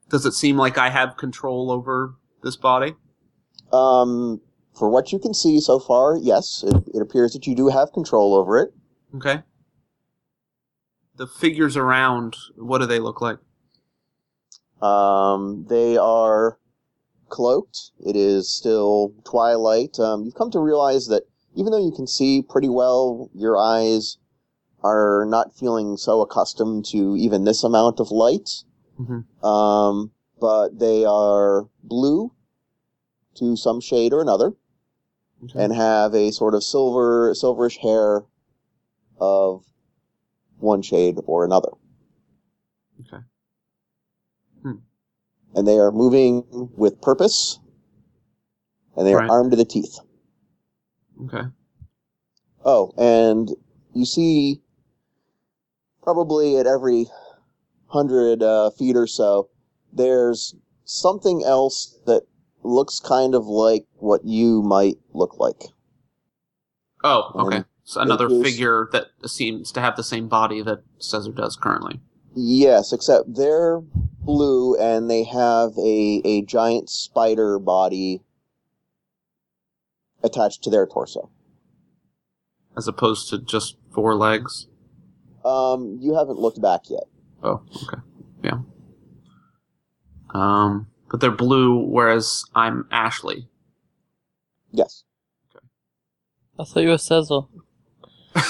[0.10, 2.96] does it seem like I have control over this body?
[3.72, 4.42] Um,
[4.74, 7.92] for what you can see so far, yes, it, it appears that you do have
[7.94, 8.74] control over it.
[9.16, 9.42] Okay.
[11.16, 13.38] The figures around, what do they look like?
[14.82, 16.60] Um, they are
[17.30, 17.92] cloaked.
[18.06, 20.00] It is still twilight.
[20.00, 21.24] Um, you've come to realize that
[21.56, 24.18] even though you can see pretty well, your eyes
[24.84, 28.64] are not feeling so accustomed to even this amount of light.
[29.00, 29.26] Mhm.
[29.44, 32.32] Um, but they are blue
[33.36, 34.54] to some shade or another,
[35.46, 35.64] Okay.
[35.64, 38.26] and have a sort of silver, silverish hair
[39.20, 39.64] of
[40.60, 41.72] one shade or another.
[43.02, 43.24] Okay.
[44.62, 44.78] Hmm.
[45.56, 46.44] and they are moving
[46.76, 47.60] with purpose,
[48.96, 50.00] and they are armed to the teeth.
[51.26, 51.44] Okay.
[52.66, 53.52] Oh, and
[53.94, 54.63] you see,
[56.04, 57.08] probably at every
[57.88, 59.50] hundred uh, feet or so,
[59.92, 62.24] there's something else that
[62.64, 65.64] looks kind of like what you might look like.
[67.04, 67.64] Oh, okay.
[67.84, 72.00] So another figure that seems to have the same body that Caesar does currently.
[72.34, 73.82] Yes, except they're
[74.22, 78.22] blue and they have a, a giant spider body
[80.24, 81.30] attached to their torso.
[82.78, 84.68] As opposed to just four legs.
[85.46, 87.04] Um, you haven't looked back yet.
[87.44, 88.02] Oh, okay.
[88.44, 88.60] Yeah.
[90.34, 93.48] Um, but they're blue, whereas I'm Ashley.
[94.72, 95.04] Yes.
[95.56, 95.66] Okay.
[96.60, 97.42] I thought you were Cesar.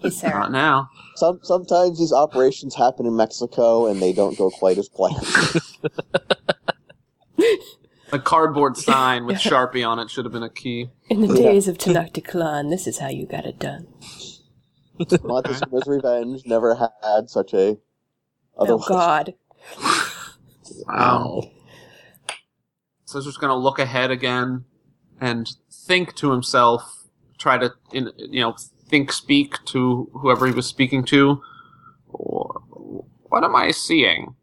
[0.00, 0.40] Hey, Sarah.
[0.40, 0.90] Not now.
[1.16, 5.26] Some sometimes these operations happen in Mexico and they don't go quite as planned.
[8.12, 10.90] A cardboard sign with Sharpie on it should have been a key.
[11.08, 13.86] In the days of Tenochtitlan, this is how you got it done.
[15.24, 17.78] Montezuma's Revenge never had such a.
[18.56, 19.34] Oh, Otherwise, God.
[20.88, 21.42] Um,
[23.06, 24.64] Caesar's gonna look ahead again
[25.20, 27.08] and think to himself,
[27.38, 28.56] try to, in, you know,
[28.88, 31.42] think, speak to whoever he was speaking to.
[32.08, 34.34] What am I seeing?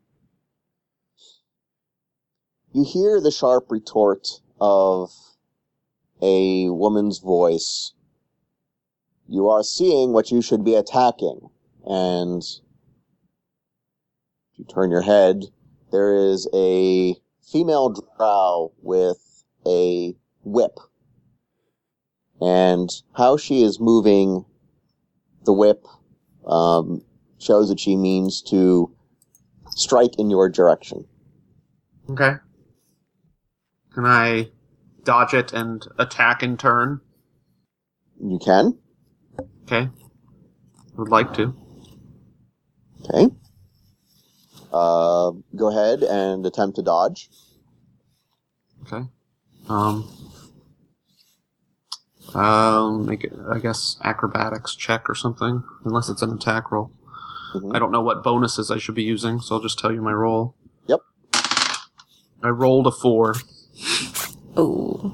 [2.77, 4.27] you hear the sharp retort
[4.61, 5.11] of
[6.21, 7.93] a woman's voice.
[9.27, 11.49] You are seeing what you should be attacking,
[11.85, 15.45] and if you turn your head,
[15.91, 20.79] there is a female drow with a whip.
[22.39, 24.45] And how she is moving
[25.43, 25.85] the whip
[26.45, 27.03] um,
[27.37, 28.93] shows that she means to
[29.71, 31.05] strike in your direction.
[32.09, 32.35] Okay.
[33.93, 34.49] Can I
[35.03, 37.01] dodge it and attack in turn?
[38.21, 38.77] You can.
[39.67, 39.89] Okay.
[40.95, 41.55] Would like to.
[43.05, 43.33] Okay.
[44.73, 47.29] Uh, go ahead and attempt to dodge.
[48.83, 49.05] Okay.
[49.69, 50.09] Um.
[52.35, 56.91] I'll make it, I guess, acrobatics check or something, unless it's an attack roll.
[57.55, 57.75] Mhm.
[57.75, 60.11] I don't know what bonuses I should be using, so I'll just tell you my
[60.13, 60.55] roll.
[60.87, 61.01] Yep.
[62.43, 63.35] I rolled a four.
[64.57, 65.13] Oh.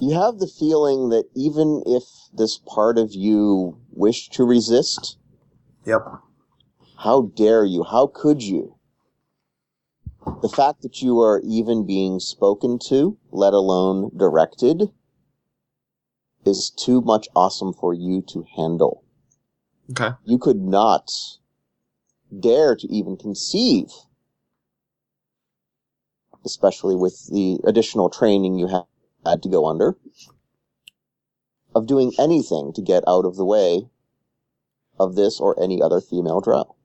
[0.00, 5.18] You have the feeling that even if this part of you wished to resist,
[5.86, 6.02] Yep.
[6.98, 7.84] how dare you?
[7.84, 8.76] How could you?
[10.42, 14.90] The fact that you are even being spoken to, let alone directed,
[16.44, 19.04] is too much awesome for you to handle.
[19.90, 20.10] Okay.
[20.24, 21.10] You could not
[22.38, 23.88] dare to even conceive,
[26.44, 28.68] especially with the additional training you
[29.26, 29.96] had to go under,
[31.74, 33.82] of doing anything to get out of the way
[34.98, 36.76] of this or any other female drow.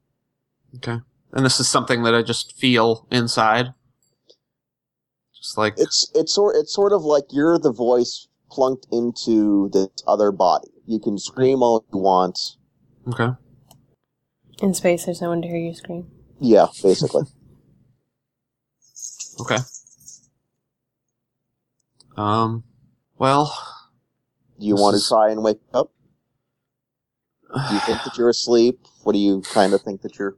[0.77, 0.99] Okay.
[1.33, 3.73] And this is something that I just feel inside.
[5.35, 9.89] Just like It's it's sort it's sort of like you're the voice plunked into this
[10.07, 10.69] other body.
[10.85, 12.39] You can scream all you want.
[13.07, 13.31] okay.
[14.61, 16.09] In space, there's no one to hear you scream.
[16.39, 17.23] Yeah, basically.
[19.41, 19.57] Okay.
[22.15, 22.63] Um.
[23.17, 23.53] Well,
[24.59, 25.91] Do you This want is- to try and wake up?
[27.53, 28.79] Do you think that you're asleep?
[29.03, 30.35] What do you kind of think that you're?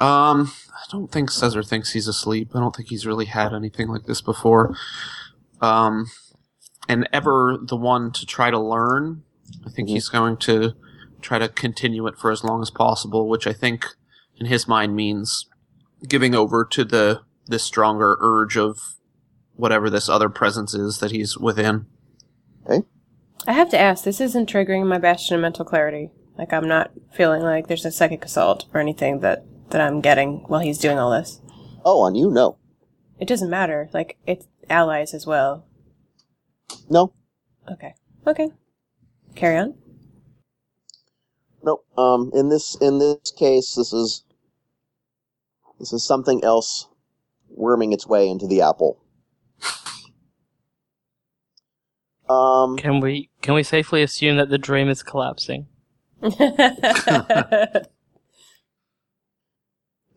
[0.00, 2.50] Um, I don't think Caesar thinks he's asleep.
[2.54, 4.74] I don't think he's really had anything like this before.
[5.60, 6.06] Um,
[6.88, 9.24] and ever the one to try to learn,
[9.66, 9.92] I think Mhm.
[9.92, 10.72] he's going to
[11.20, 13.86] try to continue it for as long as possible, which I think
[14.36, 15.46] in his mind means
[16.08, 18.96] giving over to the this stronger urge of
[19.56, 21.86] whatever this other presence is that he's within.
[23.46, 26.10] I have to ask, this isn't triggering my bastion of mental clarity.
[26.36, 30.44] Like, I'm not feeling like there's a psychic assault or anything that, that I'm getting
[30.46, 31.40] while he's doing all this.
[31.84, 32.30] Oh, on you?
[32.30, 32.58] No.
[33.18, 33.88] It doesn't matter.
[33.92, 35.66] Like, it's allies as well.
[36.88, 37.12] No.
[37.70, 37.94] Okay.
[38.26, 38.50] Okay.
[39.34, 39.74] Carry on.
[41.62, 41.80] No.
[41.96, 44.24] Um, in this in this case, this is
[45.78, 46.88] this is something else
[47.48, 49.02] worming its way into the apple.
[52.30, 55.66] Um, Can we can we safely assume that the dream is collapsing?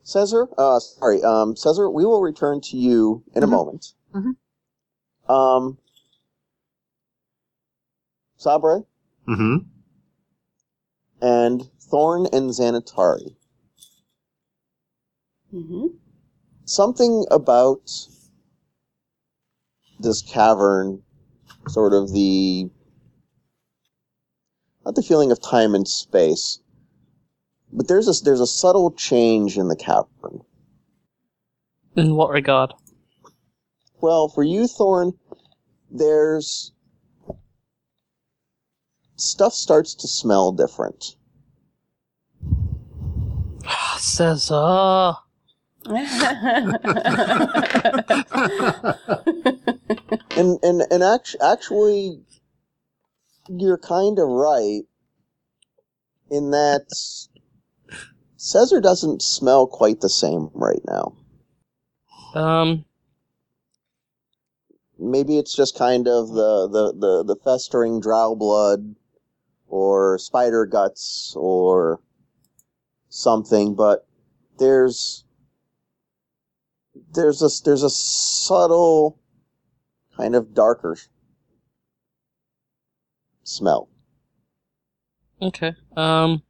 [0.04, 3.50] Caesar, uh, sorry, um, Caesar, we will return to you in a Mhm.
[3.50, 3.94] moment.
[4.14, 4.36] Mhm.
[5.30, 5.78] Um,
[8.38, 8.84] Sabre
[9.28, 9.58] Mm-hmm.
[11.22, 13.36] and Thorn and Xanatari.
[15.52, 15.88] hmm
[16.66, 17.90] Something about
[20.00, 21.04] this cavern,
[21.68, 22.70] sort of the
[24.86, 26.60] not the feeling of time and space,
[27.72, 30.42] but there's a there's a subtle change in the cavern.
[31.96, 32.74] In what regard?
[34.02, 35.14] Well, for you, Thorn,
[35.90, 36.74] there's
[39.16, 41.16] stuff starts to smell different.
[43.66, 45.14] Ah, Caesar.
[50.36, 52.20] And and and act- actually,
[53.48, 54.82] you're kind of right
[56.32, 56.88] in that
[58.38, 61.16] Caesar doesn't smell quite the same right now.
[62.34, 62.86] Um.
[64.98, 68.96] Maybe it's just kind of the the the, the festering drow blood,
[69.68, 72.00] or spider guts, or
[73.10, 73.76] something.
[73.76, 74.08] But
[74.58, 75.26] there's
[77.14, 79.20] there's a there's a subtle
[80.18, 80.98] kind of darker
[83.44, 83.90] smell.
[85.42, 85.74] Okay.
[85.96, 86.42] Um.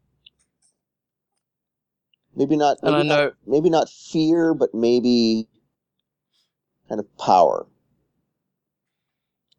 [2.36, 2.78] Maybe not.
[2.84, 3.32] Maybe I not, know.
[3.46, 5.48] maybe not fear, but maybe
[6.90, 7.68] kind of power.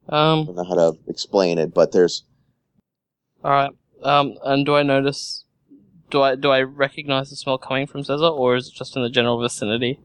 [0.08, 0.46] I Um.
[0.46, 2.24] don't know how to explain it, but there's
[3.42, 3.70] All right.
[4.02, 4.36] Um.
[4.44, 5.44] And do I notice?
[6.10, 9.02] Do I do I recognize the smell coming from Caesar, or is it just in
[9.02, 10.00] the general vicinity?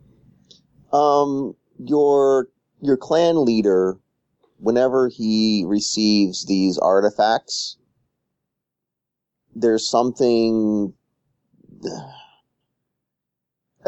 [0.92, 2.48] um your
[2.82, 3.98] your clan leader.
[4.60, 7.78] Whenever he receives these artifacts,
[9.56, 10.94] there's something.
[11.86, 12.30] I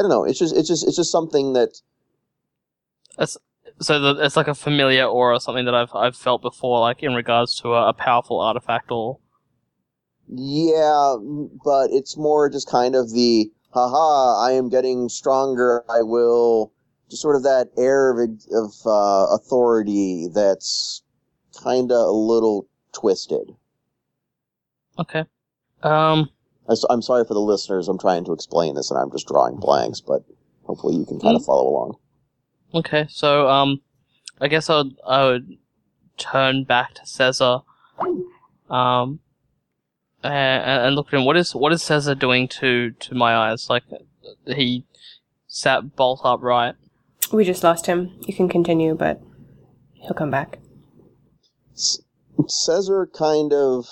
[0.02, 0.24] don't know.
[0.24, 1.82] It's just it's just it's just something that
[3.82, 7.04] So the, it's like a familiar aura, or something that I've I've felt before, like
[7.04, 9.20] in regards to a, a powerful artifact or.
[10.28, 11.16] Yeah,
[11.66, 16.72] but it's more just kind of the haha, I am getting stronger, I will
[17.12, 21.03] just sort of that air of of uh, authority that's
[21.62, 23.51] kind of a little twisted.
[24.97, 25.26] Okay.
[25.84, 26.30] Um.
[26.70, 27.88] I I'm sorry for the listeners.
[27.88, 30.24] I'm trying to explain this and I'm just drawing blanks, but
[30.64, 31.97] hopefully you can kind of follow along.
[32.74, 33.05] Okay.
[33.09, 33.82] So um,
[34.39, 35.57] I guess I would I would
[36.18, 37.59] turn back to Caesar.
[38.70, 39.20] Um.
[40.24, 41.26] And, and look at him.
[41.26, 43.70] What is what is Caesar doing to to my eyes?
[43.70, 43.84] Like
[44.45, 44.86] he
[45.47, 46.76] sat bolt upright.
[47.32, 48.11] We just lost him.
[48.21, 49.21] You can continue, but
[49.93, 50.59] he'll come back.
[51.73, 52.01] S-
[52.47, 53.88] Caesar kind of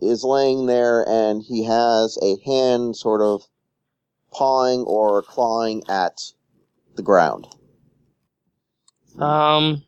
[0.00, 3.42] is laying there and he has a hand sort of
[4.32, 6.20] pawing or clawing at
[6.96, 7.46] the ground.
[9.18, 9.84] Um,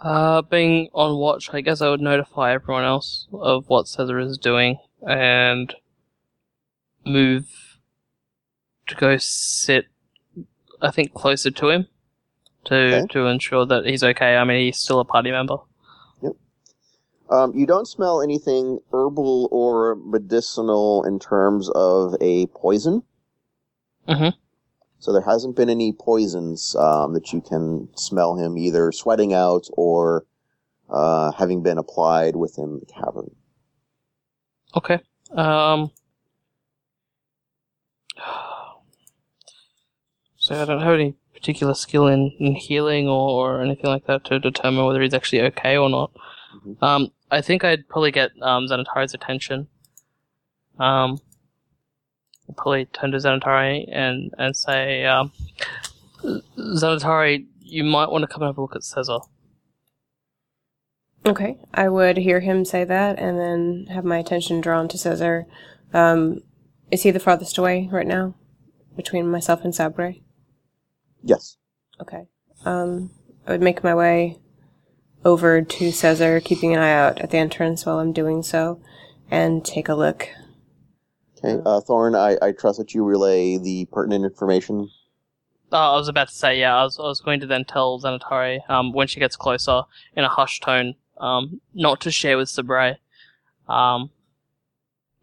[0.00, 4.38] uh, being on watch, I guess I would notify everyone else of what Caesar is
[4.38, 5.74] doing and
[7.04, 7.46] move
[8.86, 9.86] to go sit,
[10.82, 11.86] I think, closer to him
[12.64, 13.06] to Okay.
[13.10, 14.36] to ensure that he's okay.
[14.36, 15.56] I mean, he's still a party member.
[17.30, 23.02] Um, you don't smell anything herbal or medicinal in terms of a poison.
[24.08, 24.32] Mhm.
[24.98, 29.68] So there hasn't been any poisons um, that you can smell him either sweating out
[29.74, 30.24] or
[30.88, 33.30] uh, having been applied within the cavern.
[34.74, 34.98] Okay.
[35.32, 35.90] Um.
[40.48, 44.24] So I don't have any particular skill in, in healing or, or anything like that
[44.24, 46.10] to determine whether he's actually okay or not.
[46.56, 46.82] Mhm.
[46.82, 49.68] Um, I think I'd probably get um, Xanatari's attention.
[50.78, 51.18] Um,
[52.48, 55.32] I'll probably turn to Xanatari and and say, um,
[56.24, 59.18] Xanatari, you might want to come and have a look at Caesar.
[61.26, 65.46] Okay, I would hear him say that and then have my attention drawn to Caesar.
[65.92, 66.40] Um,
[66.90, 68.34] is he the farthest away right now
[68.96, 70.14] between myself and Sabre?
[71.22, 71.56] Yes.
[72.00, 72.26] Okay.
[72.64, 73.10] Um,
[73.46, 74.38] I would make my way
[75.24, 78.80] over to Caesar, keeping an eye out at the entrance while I'm doing so,
[79.30, 80.28] and take a look.
[81.38, 81.60] Okay.
[81.64, 84.90] Uh, Thorn, I, I trust that you relay the pertinent information.
[85.70, 88.00] Uh, I was about to say, yeah, I was, I was going to then tell
[88.00, 89.82] Xanatari, um, when she gets closer,
[90.16, 92.96] in a hushed tone, um, not to share with Sabre.
[93.68, 94.10] Um,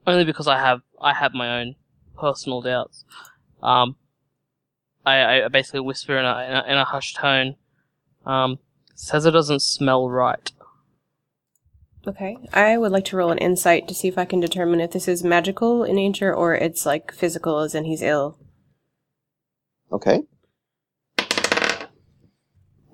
[0.05, 1.75] only because I have, I have my own
[2.17, 3.05] personal doubts.
[3.63, 3.95] Um,
[5.05, 7.55] I, I basically whisper in a, in a, in a hushed tone,
[8.25, 8.59] um,
[8.95, 10.51] says it doesn't smell right.
[12.07, 12.37] Okay.
[12.53, 15.07] I would like to roll an insight to see if I can determine if this
[15.07, 18.37] is magical in nature or it's like physical, as in he's ill.
[19.91, 20.21] Okay.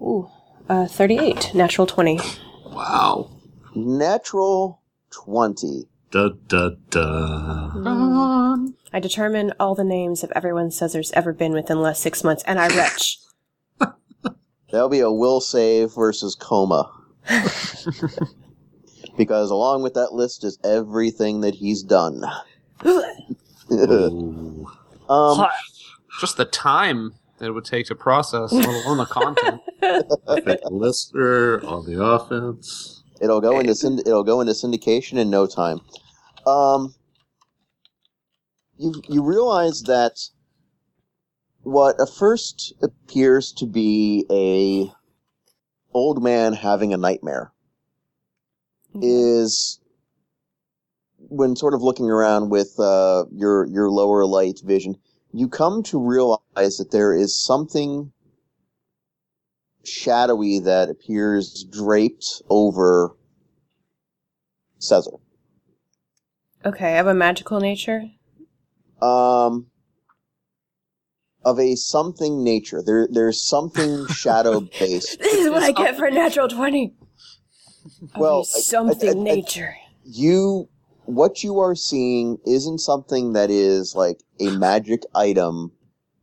[0.01, 0.29] Ooh.
[0.69, 1.53] Uh, 38.
[1.53, 2.19] Natural 20.
[2.67, 3.29] Wow.
[3.75, 4.81] Natural
[5.11, 5.87] 20.
[6.11, 8.57] Da da da.
[8.93, 12.43] I determine all the names of everyone Caesar's ever been within the last six months,
[12.45, 13.17] and I retch.
[14.71, 16.91] That'll be a will save versus coma.
[19.17, 22.23] because along with that list is everything that he's done.
[25.09, 25.47] Um,
[26.19, 29.61] Just the time that it would take to process, let alone the content.
[29.81, 33.03] Pick the lister on the offense.
[33.21, 35.79] it'll go into synd- it'll go into syndication in no time.
[36.45, 36.95] Um,
[38.77, 40.19] you you realize that
[41.63, 44.91] what at first appears to be a
[45.93, 47.51] old man having a nightmare
[49.01, 49.79] is
[51.17, 54.97] when sort of looking around with uh, your your lower light vision,
[55.31, 58.11] you come to realize that there is something
[59.83, 63.15] shadowy that appears draped over
[64.79, 65.11] Caesar.
[66.65, 68.03] Okay, of a magical nature?
[69.01, 69.67] Um,
[71.43, 72.81] of a something nature.
[72.85, 75.19] There, there's something shadow based.
[75.19, 76.93] This is what I get for a natural 20.
[78.13, 79.75] Of Well, something I- I- I- nature.
[80.03, 80.69] you
[81.05, 85.71] what you are seeing isn't something that is like a magic item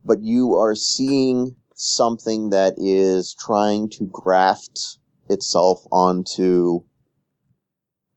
[0.05, 4.97] but you are seeing something that is trying to graft
[5.29, 6.79] itself onto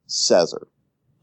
[0.06, 0.68] Caesar.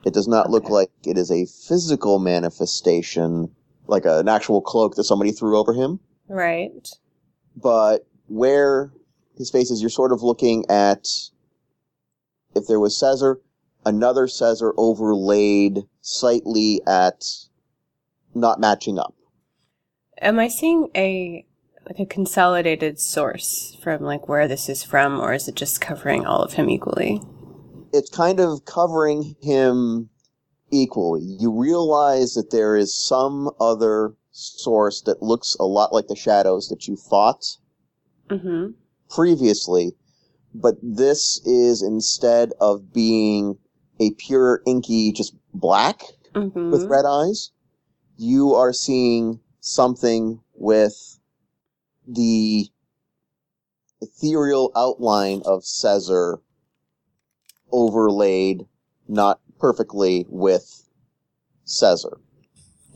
[0.06, 3.54] It does not look like it is a physical manifestation,
[3.88, 6.88] like an actual cloak that somebody threw over him, Right.
[7.56, 8.93] but where
[9.38, 11.08] his face is, you're sort of looking at
[12.56, 13.41] if there was Caesar,
[13.86, 17.26] another Caesar overlaid slightly at
[18.34, 19.14] not matching up.
[20.22, 21.45] Am I seeing a
[21.88, 26.26] like a consolidated source from like where this is from, or is it just covering
[26.26, 27.22] all of him equally?
[27.92, 30.10] It's kind of covering him
[30.72, 31.22] equally.
[31.22, 36.70] You realize that there is some other source that looks a lot like the shadows
[36.70, 37.58] that you fought
[38.30, 38.74] Mm-hmm.
[39.10, 39.96] previously,
[40.54, 43.58] but this is instead of being
[44.00, 46.04] a pure inky just black
[46.36, 46.70] Mm-hmm.
[46.70, 47.50] with red eyes,
[48.18, 51.20] you are seeing something with
[52.08, 52.68] the
[54.00, 56.40] ethereal outline of Caesar
[57.72, 58.65] overlaid
[59.07, 60.89] not perfectly with
[61.65, 62.17] Caesar.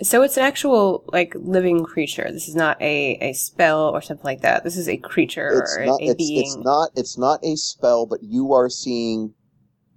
[0.02, 2.28] So it's an actual like living creature.
[2.32, 4.64] This is not a, a spell or something like that.
[4.64, 6.42] This is a creature It's or not a it's, being.
[6.42, 9.34] it's not it's not a spell, but you are seeing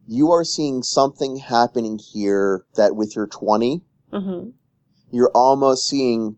[0.07, 4.51] you are seeing something happening here that with your 20 mm-hmm.
[5.11, 6.37] you're almost seeing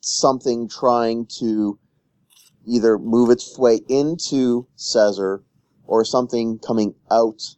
[0.00, 1.78] something trying to
[2.66, 5.42] either move its way into Caesar
[5.88, 7.56] or something coming out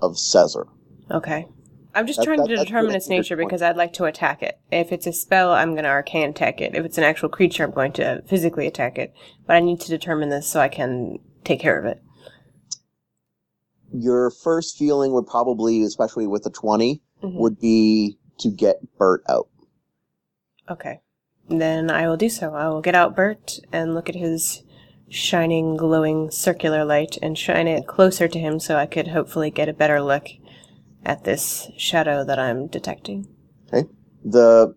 [0.00, 0.66] of Caesar.
[1.10, 1.46] Okay.
[1.94, 4.58] I'm just That- trying that- to determine its nature because I'd like to attack it.
[4.70, 6.74] If it's a spell, I'm going to arcane attack it.
[6.74, 9.12] If it's an actual creature, I'm going to physically attack it.
[9.46, 12.02] But I need to determine this so I can take care of it.
[13.92, 17.34] Your first feeling would probably, especially with the 20, Mhm.
[17.38, 19.48] would be to get Bert out.
[20.70, 21.00] Okay.
[21.48, 22.54] Then I will do so.
[22.54, 24.62] I will get out Bert and look at his
[25.12, 29.68] shining, glowing circular light and shine it closer to him so I could hopefully get
[29.68, 30.28] a better look
[31.04, 33.28] at this shadow that I'm detecting.
[33.68, 33.88] Okay.
[34.24, 34.74] The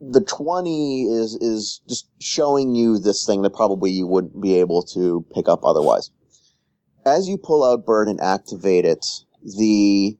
[0.00, 4.82] the 20 is is just showing you this thing that probably you wouldn't be able
[4.94, 6.10] to pick up otherwise.
[7.04, 9.04] As you pull out Bert and activate it,
[9.42, 10.16] the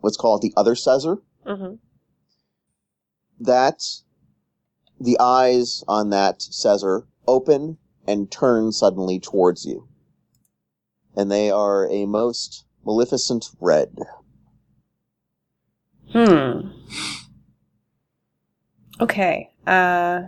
[0.00, 1.74] what's called the other Caesar Mm-hmm.
[3.40, 3.82] that
[5.00, 7.78] the eyes on that Caesar open
[8.08, 9.86] and turn suddenly towards you.
[11.14, 13.94] And they are a most maleficent red.
[16.10, 16.70] Hmm.
[18.98, 19.50] Okay.
[19.66, 20.22] Uh,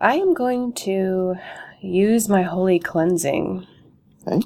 [0.00, 1.36] I am going to
[1.80, 3.64] use my holy cleansing.
[4.26, 4.44] Okay.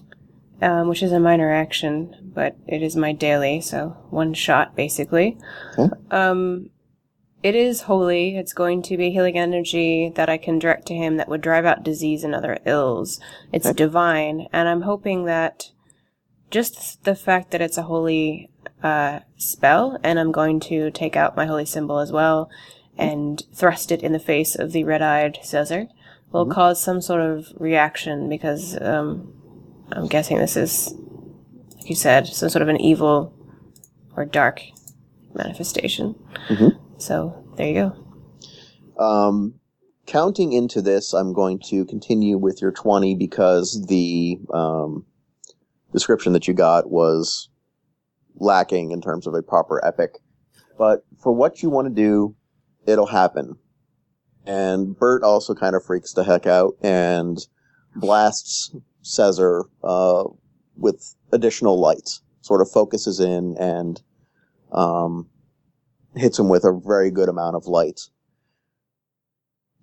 [0.60, 5.38] Um, which is a minor action, but it is my daily, so one shot basically.
[5.78, 5.90] Okay.
[6.10, 6.68] Um,
[7.42, 8.36] it is holy.
[8.36, 11.64] It's going to be healing energy that I can direct to him that would drive
[11.64, 13.20] out disease and other ills.
[13.52, 13.76] It's Okay.
[13.76, 15.70] divine, and I'm hoping that
[16.50, 18.50] just the fact that it's a holy
[18.82, 22.50] uh, spell, and I'm going to take out my holy symbol as well
[22.98, 25.88] and thrust it in the face of the red-eyed Caesar
[26.32, 29.32] will cause some sort of reaction because um,
[29.92, 30.92] I'm guessing this is,
[31.78, 33.32] like you said, some sort of an evil
[34.16, 34.62] or dark
[35.34, 36.14] manifestation.
[36.48, 36.78] Mhm.
[37.00, 37.74] So there you
[38.98, 39.02] go.
[39.02, 39.54] Um,
[40.06, 45.06] counting into this, I'm going to continue with your 20 because the um,
[45.92, 47.48] description that you got was
[48.36, 50.18] lacking in terms of a proper epic.
[50.76, 52.36] But for what you want to do,
[52.86, 53.56] it'll happen.
[54.44, 57.38] And Bert also kind of freaks the heck out and
[57.96, 60.24] blasts Caesar uh,
[60.76, 62.10] with additional light,
[62.42, 64.02] sort of focuses in and
[64.72, 65.28] um,
[66.14, 68.00] hits him with a very good amount of light.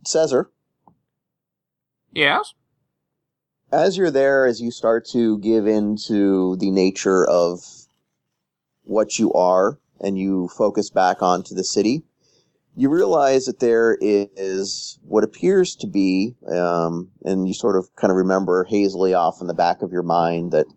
[0.05, 0.49] Caesar,
[2.13, 2.53] Yes?
[3.71, 7.59] as you're there, as you start to give into the nature of
[8.83, 12.03] what you are, and you focus back onto the city,
[12.75, 18.11] you realize that there is what appears to be, um, and you sort of kind
[18.11, 20.67] of remember hazily off in the back of your mind that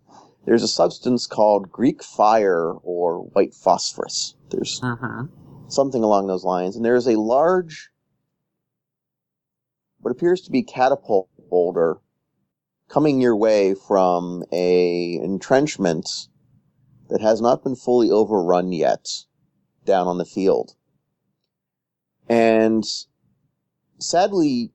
[0.45, 4.35] there's a substance called Greek fire or white phosphorus.
[4.49, 5.25] There's Mm-hmm.
[5.69, 6.75] something along those lines.
[6.75, 7.89] And there's a large,
[9.99, 11.97] what appears to be catapult boulder
[12.89, 16.09] coming your way from a entrenchment
[17.09, 19.07] that has not been fully overrun yet
[19.85, 20.75] down on the field.
[22.27, 22.83] And
[23.99, 24.71] sadly,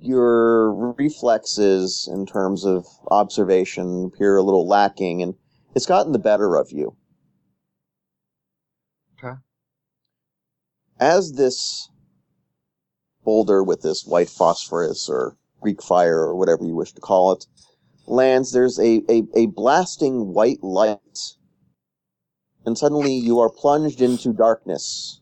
[0.00, 5.34] your reflexes in terms of observation appear a little lacking, and
[5.74, 6.96] it's gotten the better of you.
[9.18, 9.36] Okay.
[11.00, 11.90] as this
[13.24, 17.46] boulder with this white phosphorus or Greek fire or whatever you wish to call it
[18.06, 21.00] lands, there's a, a, a blasting white light.
[22.64, 25.20] And suddenly you are plunged into darkness.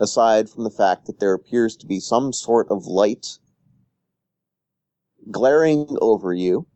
[0.00, 3.38] Aside from the fact that there appears to be some sort of light
[5.30, 6.66] glaring over you.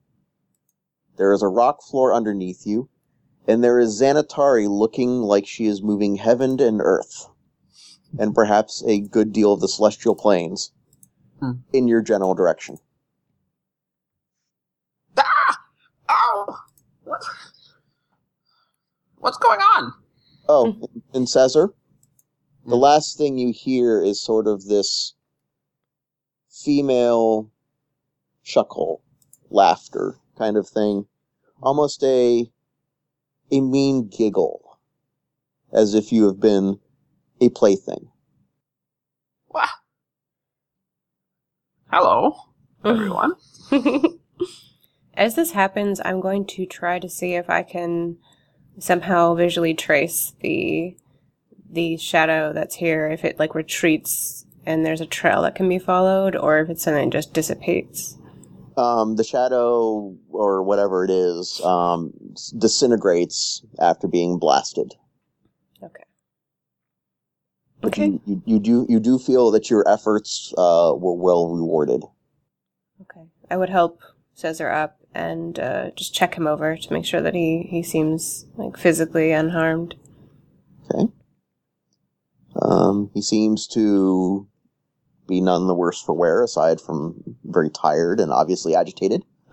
[1.17, 2.89] There is a rock floor underneath you
[3.47, 7.29] and there is Xanatari looking like she is moving heaven and earth,
[8.19, 10.73] and perhaps a good deal of the celestial planes
[11.41, 11.53] Hmm.
[11.73, 12.79] in your general direction.
[15.19, 15.59] Ah!
[16.09, 16.59] Oh!
[17.05, 17.23] What?
[19.19, 19.93] What's going on?
[20.49, 21.75] Oh, and Caesar,
[22.67, 22.83] the Hmm.
[22.83, 25.15] last thing you hear is sort of this
[26.51, 27.51] female
[28.43, 29.03] chuckle,
[29.51, 31.07] laughter kind of thing,
[31.63, 32.51] almost a
[33.51, 34.79] a mean giggle,
[35.73, 36.81] as if you have been
[37.41, 38.11] a plaything.
[39.49, 39.69] What?
[41.91, 42.35] Hello,
[42.85, 43.35] everyone.
[45.15, 48.17] As this happens, I'm going to try to see if I can
[48.79, 50.97] somehow visually trace the
[51.75, 53.09] the shadow that's here.
[53.11, 56.83] If it like retreats and there's a trail that can be followed, or if it's
[56.85, 58.17] something that just dissipates.
[58.77, 62.13] um, the shadow or whatever it is um,
[62.59, 64.95] disintegrates after being blasted.
[65.83, 66.05] Okay.
[67.81, 68.07] But Okay.
[68.07, 72.03] You, you, you do you do feel that your efforts uh, were well rewarded.
[73.03, 73.27] Okay.
[73.51, 74.01] I would help
[74.37, 78.47] Caesar up and uh, just check him over to make sure that he he seems
[78.57, 79.95] like physically unharmed.
[82.95, 84.47] Um, he seems to
[85.27, 89.25] be none the worse for wear, aside from very tired and obviously agitated.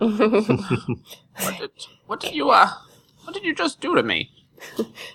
[1.40, 1.70] What did,
[2.06, 2.68] what did you, uh,
[3.24, 4.30] what did you just do to me?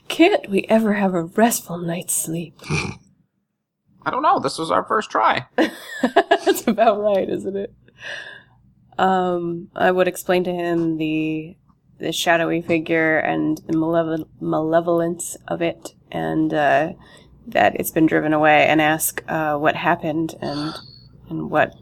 [0.07, 2.59] Can't we ever have a restful night's sleep?
[4.03, 4.39] I don't know.
[4.39, 5.45] This was our first try.
[5.55, 7.71] That's about right, isn't it?
[8.97, 11.55] Um, I would explain to him the
[11.99, 16.93] the shadowy figure and the malevol- malevolence of it, and uh,
[17.47, 20.73] that it's been driven away, and ask uh, what happened and
[21.29, 21.73] and what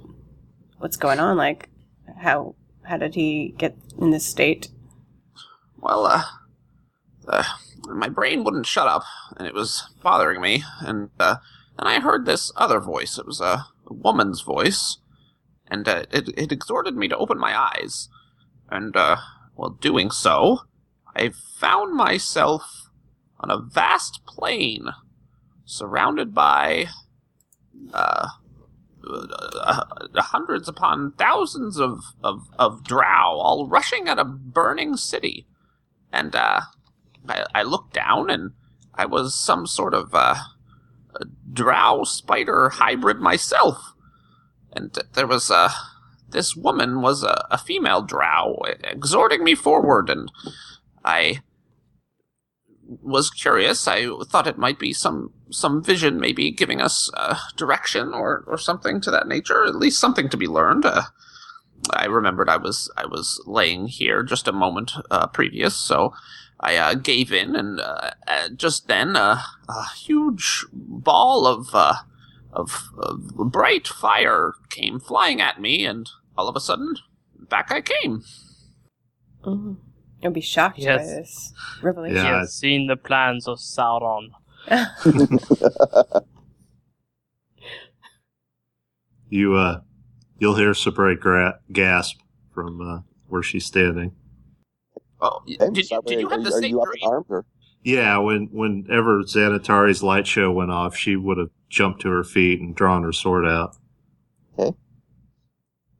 [0.77, 1.37] what's going on.
[1.37, 1.69] Like,
[2.17, 4.69] how how did he get in this state?
[5.77, 6.23] Well, uh,
[7.23, 7.45] the,
[7.87, 9.03] my brain wouldn't shut up,
[9.37, 10.63] and it was bothering me.
[10.79, 11.37] And uh,
[11.77, 13.17] and I heard this other voice.
[13.17, 14.97] It was a, a woman's voice,
[15.67, 18.09] and uh, it it exhorted me to open my eyes.
[18.69, 19.17] And uh,
[19.55, 20.61] while doing so,
[21.15, 22.89] I found myself
[23.39, 24.87] on a vast plain,
[25.65, 26.87] surrounded by
[27.93, 28.27] uh,
[29.07, 29.81] uh,
[30.17, 35.45] hundreds upon thousands of, of, of drow, all rushing at a burning city.
[36.11, 36.61] And uh,
[37.27, 38.51] I, I looked down, and
[38.93, 40.35] I was some sort of uh,
[41.15, 43.93] a drow spider hybrid myself.
[44.71, 45.71] And there was uh,
[46.29, 50.31] this woman was a, a female drow, exhorting me forward, and
[51.03, 51.41] I
[52.87, 53.87] was curious.
[53.87, 58.57] I thought it might be some some vision, maybe giving us uh, direction or or
[58.57, 59.65] something to that nature.
[59.65, 60.85] At least something to be learned.
[60.85, 61.03] Uh,
[61.91, 66.13] I remembered I was I was laying here just a moment uh, previous, so
[66.59, 69.43] I uh, gave in, and uh, uh, just then a
[69.95, 76.61] huge ball of, of of bright fire came flying at me, and all of a
[76.61, 76.95] sudden,
[77.49, 78.23] back I came.
[79.43, 79.73] Mm-hmm.
[80.25, 80.97] I'll be shocked Yes.
[81.07, 82.17] by this revelation.
[82.17, 82.39] He Yeah.
[82.39, 84.29] has seen the plans of Sauron.
[89.29, 89.81] You uh,
[90.37, 92.17] you'll hear Sabre gra- gasp
[92.53, 94.11] from uh, where she's standing.
[95.19, 97.11] Oh, y- Okay, did, you, Sabre, did you are, have the are same you dream?
[97.11, 97.45] in or?
[97.83, 102.61] Yeah, when whenever Xanatari's light show went off, she would have jumped to her feet
[102.61, 103.75] and drawn her sword out.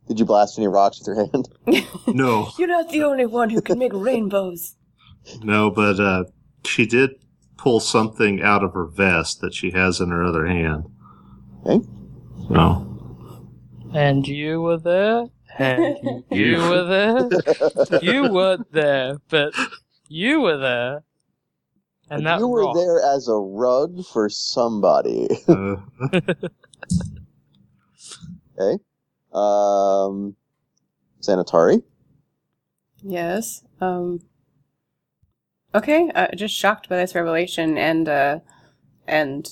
[0.08, 1.50] Did you blast any rocks with your hand?
[2.08, 4.76] No, You're not the only one who can make rainbows.
[5.42, 6.26] no, but uh,
[6.64, 7.12] she did
[7.58, 10.86] pull something out of her vest that she has in her other hand.
[11.66, 11.84] Okay.
[12.48, 12.86] So,
[13.94, 15.26] And you were there,
[15.58, 17.30] and you were there.
[18.04, 19.54] You weren't there, but
[20.08, 21.04] you were there.
[22.12, 22.76] And that you were rock.
[22.76, 25.28] there as a rug for somebody.
[25.48, 25.78] uh,
[28.60, 28.84] okay.
[29.36, 30.36] Um,
[31.22, 31.84] Xanatari.
[33.04, 33.64] Yes.
[33.82, 34.22] Um.
[35.74, 36.10] Okay.
[36.16, 38.40] Uh, just shocked by this revelation, and uh,
[39.08, 39.50] and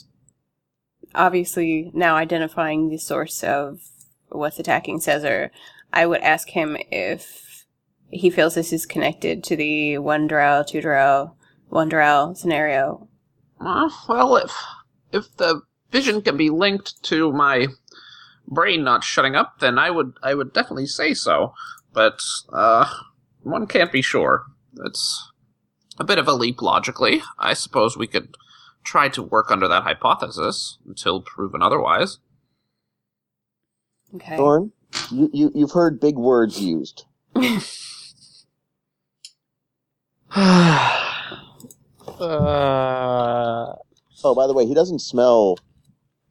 [1.15, 3.81] obviously now identifying the source of
[4.29, 5.51] what's attacking Caesar,
[5.91, 7.65] I would ask him if
[8.09, 11.35] he feels this is connected to the one drow, two drow,
[11.69, 13.07] one drow scenario.
[13.59, 14.55] Uh, well, if
[15.11, 15.61] if the
[15.91, 17.67] vision can be linked to my
[18.47, 21.53] brain not shutting up, then I would I would definitely say so.
[21.93, 22.21] But
[22.51, 22.89] uh,
[23.43, 24.45] one can't be sure.
[24.85, 25.31] It's
[25.99, 27.21] a bit of a leap logically.
[27.37, 28.35] I suppose we could
[28.83, 32.19] try to work under that hypothesis until proven otherwise.
[34.15, 34.37] Okay.
[34.37, 34.71] Thorn.
[35.11, 37.05] You, you you've heard big words used.
[40.35, 40.35] uh,
[44.25, 45.57] Oh, by the way, he doesn't smell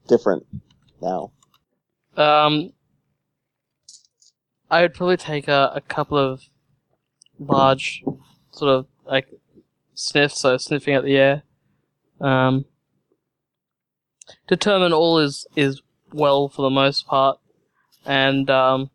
[0.08, 0.46] different
[1.02, 1.30] now.
[2.16, 2.72] Um,
[4.70, 6.42] I would probably take a, a couple of
[7.38, 8.04] large,
[8.52, 9.28] sort of like
[9.94, 11.42] sniffs, so sniffing at the air.
[12.20, 12.64] Um,
[14.46, 15.82] determine all is is
[16.12, 17.38] well for the most part,
[18.06, 18.90] and um,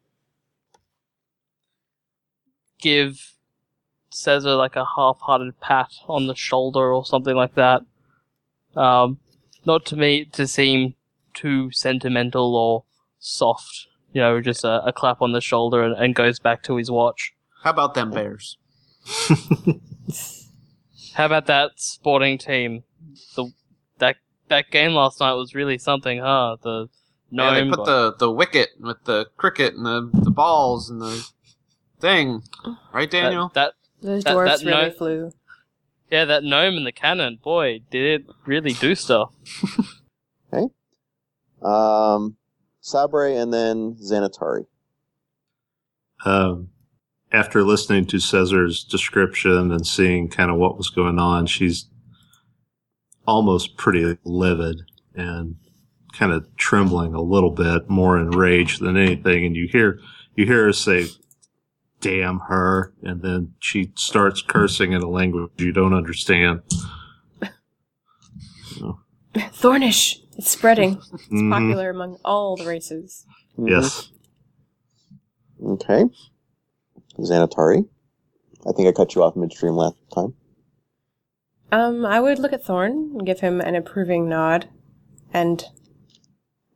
[2.79, 3.33] give
[4.11, 7.81] Caesar like a half-hearted pat on the shoulder or something like that.
[8.75, 9.19] Um,
[9.65, 10.95] not to me to seem
[11.33, 12.83] too sentimental or
[13.19, 16.75] soft, you know, just a, a clap on the shoulder and, and goes back to
[16.77, 17.33] his watch.
[17.63, 18.57] How about them bears?
[21.13, 22.83] How about that sporting team?
[23.35, 23.51] The
[23.97, 24.17] that
[24.49, 26.57] that game last night was really something, huh?
[26.61, 26.89] The
[27.31, 31.01] gnome Yeah, they put the, the wicket with the cricket and the, the balls and
[31.01, 31.25] the
[31.99, 32.43] thing.
[32.93, 33.51] Right, Daniel?
[33.55, 35.31] that Those That- dwarfs that really no- flew.
[36.11, 39.31] yeah, that gnome and the cannon, boy, did it really do stuff.
[40.51, 40.67] Hey
[41.61, 42.37] Um,
[42.87, 44.65] Sabre and then Xanatari.
[46.25, 46.69] um,
[47.31, 51.89] after listening to Caesar's description and seeing kind of what was going on, she's
[53.27, 54.83] almost pretty livid
[55.13, 55.57] and
[56.13, 59.45] kind of trembling a little bit, more in rage than anything.
[59.45, 59.99] And you hear
[60.35, 61.07] you hear her say,
[61.99, 66.61] "Damn her!" and then she starts cursing in a language you don't understand.
[69.35, 70.21] Thornish.
[70.37, 70.97] It's spreading.
[71.13, 71.49] It's Mhm.
[71.51, 73.25] popular among all the races.
[73.57, 74.11] Yes.
[75.63, 76.05] Okay.
[77.17, 77.87] Xanatari.
[78.67, 80.33] I think I cut you off midstream last time.
[81.71, 84.69] Um, I would look at Thorn and give him an approving nod
[85.33, 85.65] and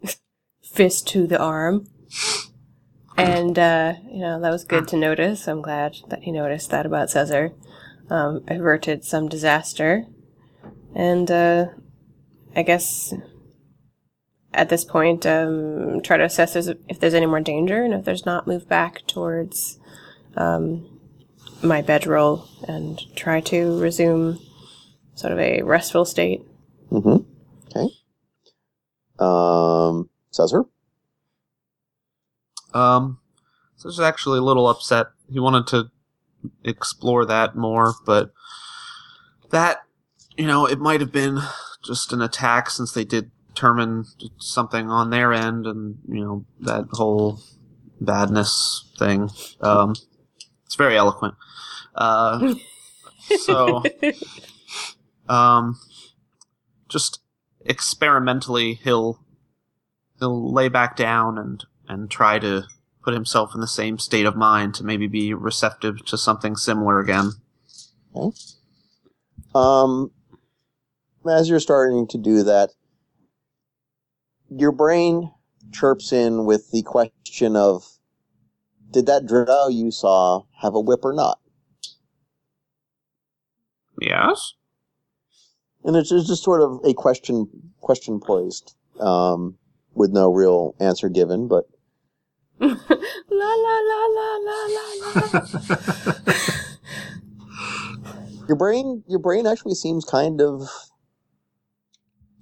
[0.64, 1.88] fist to the arm.
[3.18, 5.48] And, uh, you know, that was good to notice.
[5.48, 7.52] I'm glad that he noticed that about Caesar.
[8.10, 10.06] Um, averted some disaster.
[10.96, 11.68] and uh,
[12.56, 13.14] I guess
[14.54, 18.06] at this point, um, try to assess there's- if there's any more danger, and if
[18.06, 19.80] there's not, move back towards
[20.38, 20.88] um,
[21.62, 24.40] my bedroll and try to resume
[25.16, 26.42] sort of a restful state.
[26.90, 27.24] Mm-hmm.
[27.68, 27.94] Okay.
[29.20, 30.64] Um, Caesar?
[32.74, 33.20] Um,
[33.76, 35.08] so he's actually a little upset.
[35.30, 35.92] He wanted to
[36.64, 38.32] explore that more, but
[39.50, 39.82] that,
[40.38, 41.40] you know, it might have been
[41.84, 44.06] just an attack since they did determine
[44.38, 47.40] something on their end, and you know that whole
[48.00, 49.30] badness thing.
[49.62, 49.96] Um,
[50.66, 51.36] it's very eloquent.
[51.96, 52.56] Uh,
[53.40, 53.84] so,
[55.30, 55.80] um,
[56.90, 57.22] just
[57.66, 59.20] experimentally, he'll
[60.20, 62.64] he'll lay back down and and try to
[63.04, 67.00] put himself in the same state of mind to maybe be receptive to something similar
[67.00, 67.32] again.
[68.16, 68.38] Okay.
[69.54, 70.12] Um,
[71.30, 72.72] as you're starting to do that,
[74.52, 75.32] your brain
[75.72, 77.86] chirps in with the question of,
[78.92, 81.40] did that drow you saw have a whip or not?
[84.00, 84.54] Yes.
[85.84, 87.48] And it's it's just sort of a question
[87.80, 89.58] question posed, um,
[89.94, 91.66] with no real answer given, but
[92.60, 92.76] la la
[93.32, 94.94] la la la la
[95.34, 95.44] la.
[98.48, 100.70] your brain your brain actually seems kind of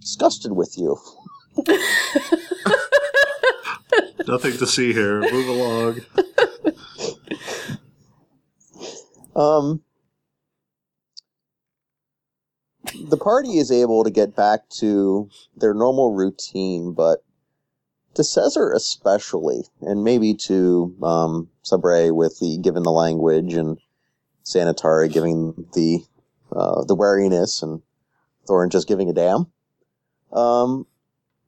[0.01, 0.97] disgusted with you.
[4.27, 5.21] Nothing to see here.
[5.21, 6.01] Move along.
[9.35, 9.81] Um,
[13.07, 17.23] the party is able to get back to their normal routine, but
[18.15, 23.77] to Caesar especially, and maybe to um, Sabre with the given the language and
[24.43, 26.03] Xanatari giving the
[26.51, 27.81] uh, the wariness and
[28.47, 29.47] Thorin just giving a damn.
[30.33, 30.85] Um,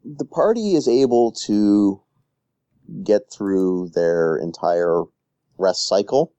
[0.04, 2.02] the party is able to
[3.04, 5.04] get through their entire
[5.58, 6.34] rest cycle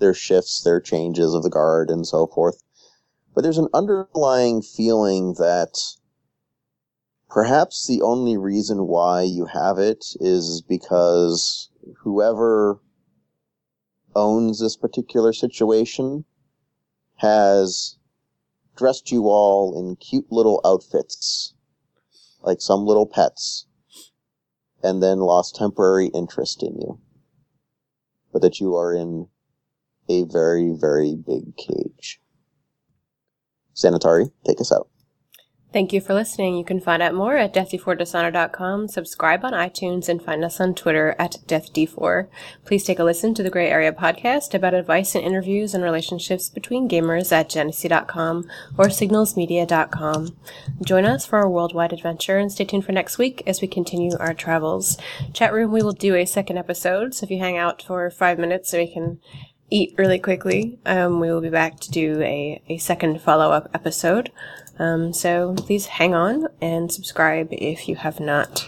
[0.00, 2.62] their shifts, their changes of the guard, and so forth.
[3.34, 5.78] But there's an underlying feeling that
[7.28, 12.80] perhaps the only reason why you have it is because whoever
[14.16, 16.24] owns this particular situation
[17.16, 17.96] has
[18.74, 21.54] dressed you all in cute little outfits,
[22.42, 23.66] like some little pets,
[24.82, 27.00] and then lost temporary interest in you.
[28.32, 29.28] But that you are in
[30.08, 32.20] a very, very big cage.
[33.74, 34.89] Xanatari, take us out.
[35.72, 36.56] Thank you for listening.
[36.56, 41.14] You can find out more at death4dishonor.com, subscribe on iTunes, and find us on Twitter
[41.16, 42.26] at deathd4.
[42.64, 46.48] Please take a listen to the Gray Area podcast about advice and interviews and relationships
[46.48, 50.36] between gamers at genesee.com or signalsmedia.com.
[50.84, 54.16] Join us for our worldwide adventure and stay tuned for next week as we continue
[54.18, 54.98] our travels.
[55.32, 58.40] Chat room, we will do a second episode, so if you hang out for five
[58.40, 59.20] minutes so we can
[59.70, 63.70] eat really quickly, um, we will be back to do a, a second follow up
[63.72, 64.32] episode.
[64.80, 68.66] Um, so please hang on and subscribe if you have not.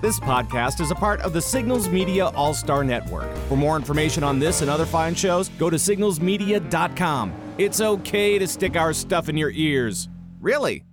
[0.00, 3.30] This podcast is a part of the Signals Media All Star Network.
[3.48, 7.34] For more information on this and other fine shows, go to signalsmedia.com.
[7.58, 10.08] It's okay to stick our stuff in your ears.
[10.40, 10.84] Really?